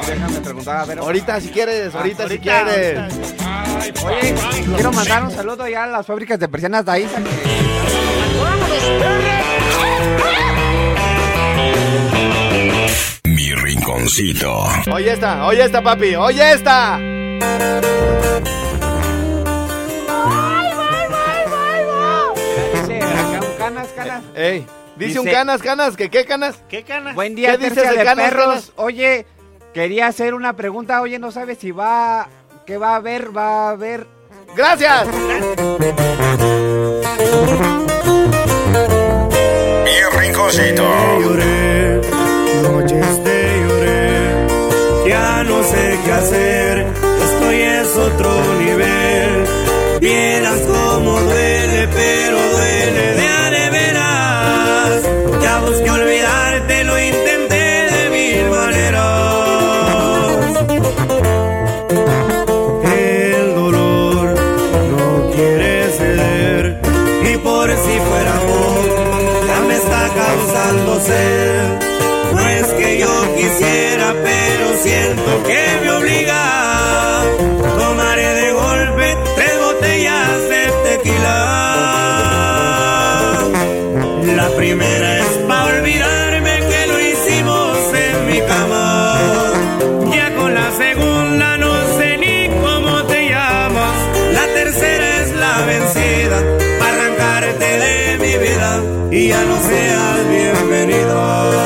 Déjame 0.07 0.39
preguntar, 0.41 0.77
a 0.77 0.85
ver. 0.85 0.99
Ahorita 0.99 1.41
si 1.41 1.49
quieres, 1.49 1.95
ahorita, 1.95 2.27
si 2.27 2.37
ahorita, 2.37 2.63
quieres. 2.63 3.13
Oye, 4.05 4.35
quiero 4.75 4.91
mandar 4.91 5.23
un 5.23 5.31
saludo 5.31 5.67
ya 5.67 5.85
a 5.85 5.87
las 5.87 6.05
fábricas 6.05 6.37
de 6.39 6.47
persianas 6.47 6.85
de 6.85 6.91
ahí. 6.91 7.07
Mi 13.37 13.53
rinconcito. 13.53 14.51
Oye 14.91 15.13
esta, 15.13 15.45
oye 15.45 15.63
esta, 15.63 15.83
papi, 15.83 16.15
oye 16.15 16.53
esta. 16.53 16.97
Dice 22.87 23.01
acá 23.01 23.39
un 23.45 23.57
canas, 23.57 23.87
canas. 23.95 24.23
Ey, 24.35 24.59
dice, 24.95 25.09
Dice- 25.09 25.19
un 25.19 25.25
canas, 25.27 25.61
canas, 25.61 25.95
¿que 25.97 26.09
qué 26.09 26.25
canas? 26.25 26.63
¿Qué 26.69 26.83
cana? 26.83 27.13
Buen 27.13 27.35
día, 27.35 27.51
¿Qué 27.57 27.69
dices 27.69 27.89
de 27.89 27.97
de, 27.97 28.03
canas, 28.03 28.25
perros. 28.29 28.47
canas? 28.47 28.71
Oye, 28.77 29.25
quería 29.73 30.07
hacer 30.07 30.33
una 30.33 30.53
pregunta. 30.55 31.01
Oye, 31.01 31.19
no 31.19 31.31
sabes 31.31 31.57
si 31.59 31.71
va... 31.71 32.27
¿Qué 32.65 32.77
va 32.77 32.93
a 32.93 32.95
haber? 32.97 33.35
Va 33.35 33.67
a 33.67 33.69
haber... 33.71 34.07
Gracias. 34.55 35.07
Mi 39.85 40.19
rinconcito. 40.19 40.83
Hacer, 46.17 46.85
esto 47.25 47.51
ya 47.51 47.81
es 47.81 47.95
otro 47.95 48.29
nivel. 48.59 49.45
Vieras 49.99 50.59
cómo 50.67 51.19
duele, 51.21 51.87
pero 51.93 52.37
duele 52.53 53.05
de 53.55 53.69
veras. 53.69 55.01
Ya 55.41 55.59
busqué 55.59 55.89
olvidarte, 55.89 56.83
lo 56.83 56.95
intenté 56.99 57.65
de 57.95 58.09
mil 58.17 58.49
maneras. 58.49 59.05
El 62.83 63.55
dolor 63.55 64.25
no 64.91 65.31
quiere 65.35 65.89
ceder 65.97 66.63
y 67.31 67.37
por 67.37 67.69
si 67.69 67.95
fuera 68.07 68.31
amor 68.43 68.83
ya 69.47 69.59
me 69.67 69.75
está 69.75 70.01
causando 70.21 70.99
sed. 70.99 71.67
No 72.33 72.41
es 72.49 72.67
que 72.79 72.99
yo 72.99 73.13
quisiera, 73.35 74.07
pero 74.23 74.56
siento 74.77 75.43
que 75.43 75.61
me 75.81 75.91
obliga. 75.91 77.23
Tomaré 77.77 78.33
de 78.41 78.51
golpe 78.51 79.17
tres 79.35 79.53
botellas 79.65 80.49
de 80.53 80.63
tequila. 80.85 81.37
La 84.35 84.49
primera 84.55 85.17
es 85.19 85.31
para 85.47 85.65
olvidarme 85.77 86.59
que 86.69 86.87
lo 86.91 86.99
hicimos 86.99 87.77
en 88.05 88.15
mi 88.27 88.39
cama. 88.51 88.85
Ya 90.13 90.35
con 90.35 90.53
la 90.53 90.71
segunda 90.71 91.57
no 91.57 91.73
sé 91.97 92.17
ni 92.17 92.49
cómo 92.61 93.03
te 93.03 93.29
llamas. 93.29 93.97
La 94.33 94.45
tercera 94.59 95.21
es 95.21 95.31
la 95.43 95.55
vencida 95.65 96.37
para 96.79 96.93
arrancarte 96.93 97.69
de 97.85 98.17
mi 98.23 98.33
vida 98.45 98.71
y 99.11 99.27
ya 99.29 99.41
no 99.43 99.57
seas 99.69 100.29
bienvenido. 100.29 101.56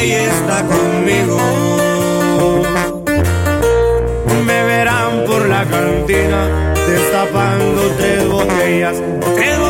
Ella 0.00 0.22
está 0.24 0.64
conmigo. 0.66 1.36
Me 4.46 4.64
verán 4.64 5.24
por 5.26 5.46
la 5.46 5.64
cantina 5.64 6.74
destapando 6.88 7.82
tres 7.98 8.28
botellas, 8.28 8.96
tres 9.36 9.58
botellas 9.58 9.69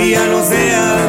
y 0.00 0.10
ya 0.10 0.26
no 0.26 0.42
seas 0.44 1.07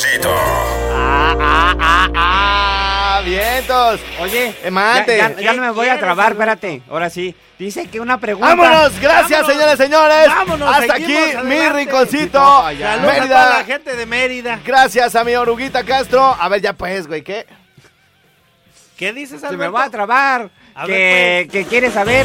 Ah, 0.00 1.34
ah, 1.40 1.74
ah, 1.80 2.08
ah. 2.14 3.22
vientos. 3.24 4.00
Oye, 4.20 4.54
ya, 4.62 5.04
ya- 5.06 5.40
ya 5.40 5.52
no 5.54 5.62
me 5.62 5.70
voy 5.72 5.88
a 5.88 5.98
trabar, 5.98 6.32
espérate. 6.32 6.82
Ahora 6.88 7.10
sí. 7.10 7.34
Dice 7.58 7.88
que 7.88 7.98
una 7.98 8.18
pregunta. 8.20 8.54
Vámonos, 8.54 9.00
gracias 9.00 9.40
Vámonos. 9.40 9.52
señores, 9.52 9.78
señores. 9.78 10.26
Vámonos, 10.28 10.72
Hasta 10.76 10.94
aquí 10.94 11.16
mi 11.44 11.68
rinconcito. 11.68 12.38
Saludos 12.38 12.84
a 12.84 12.96
toda 12.96 13.12
Mérida. 13.12 13.58
la 13.58 13.64
gente 13.64 13.96
de 13.96 14.06
Mérida. 14.06 14.60
Gracias 14.64 15.16
a 15.16 15.24
mi 15.24 15.34
oruguita 15.34 15.82
Castro. 15.82 16.36
A 16.38 16.48
ver, 16.48 16.60
ya 16.60 16.74
pues, 16.74 17.08
güey, 17.08 17.22
¿qué? 17.22 17.44
¿Qué 18.96 19.12
dices, 19.12 19.40
Se 19.40 19.46
Alberto? 19.48 19.64
me 19.64 19.68
va 19.68 19.84
a 19.84 19.90
trabar. 19.90 20.50
A 20.76 20.86
que, 20.86 20.92
ver, 20.92 21.46
pues. 21.48 21.52
que 21.64 21.68
quiere 21.68 21.90
saber 21.90 22.24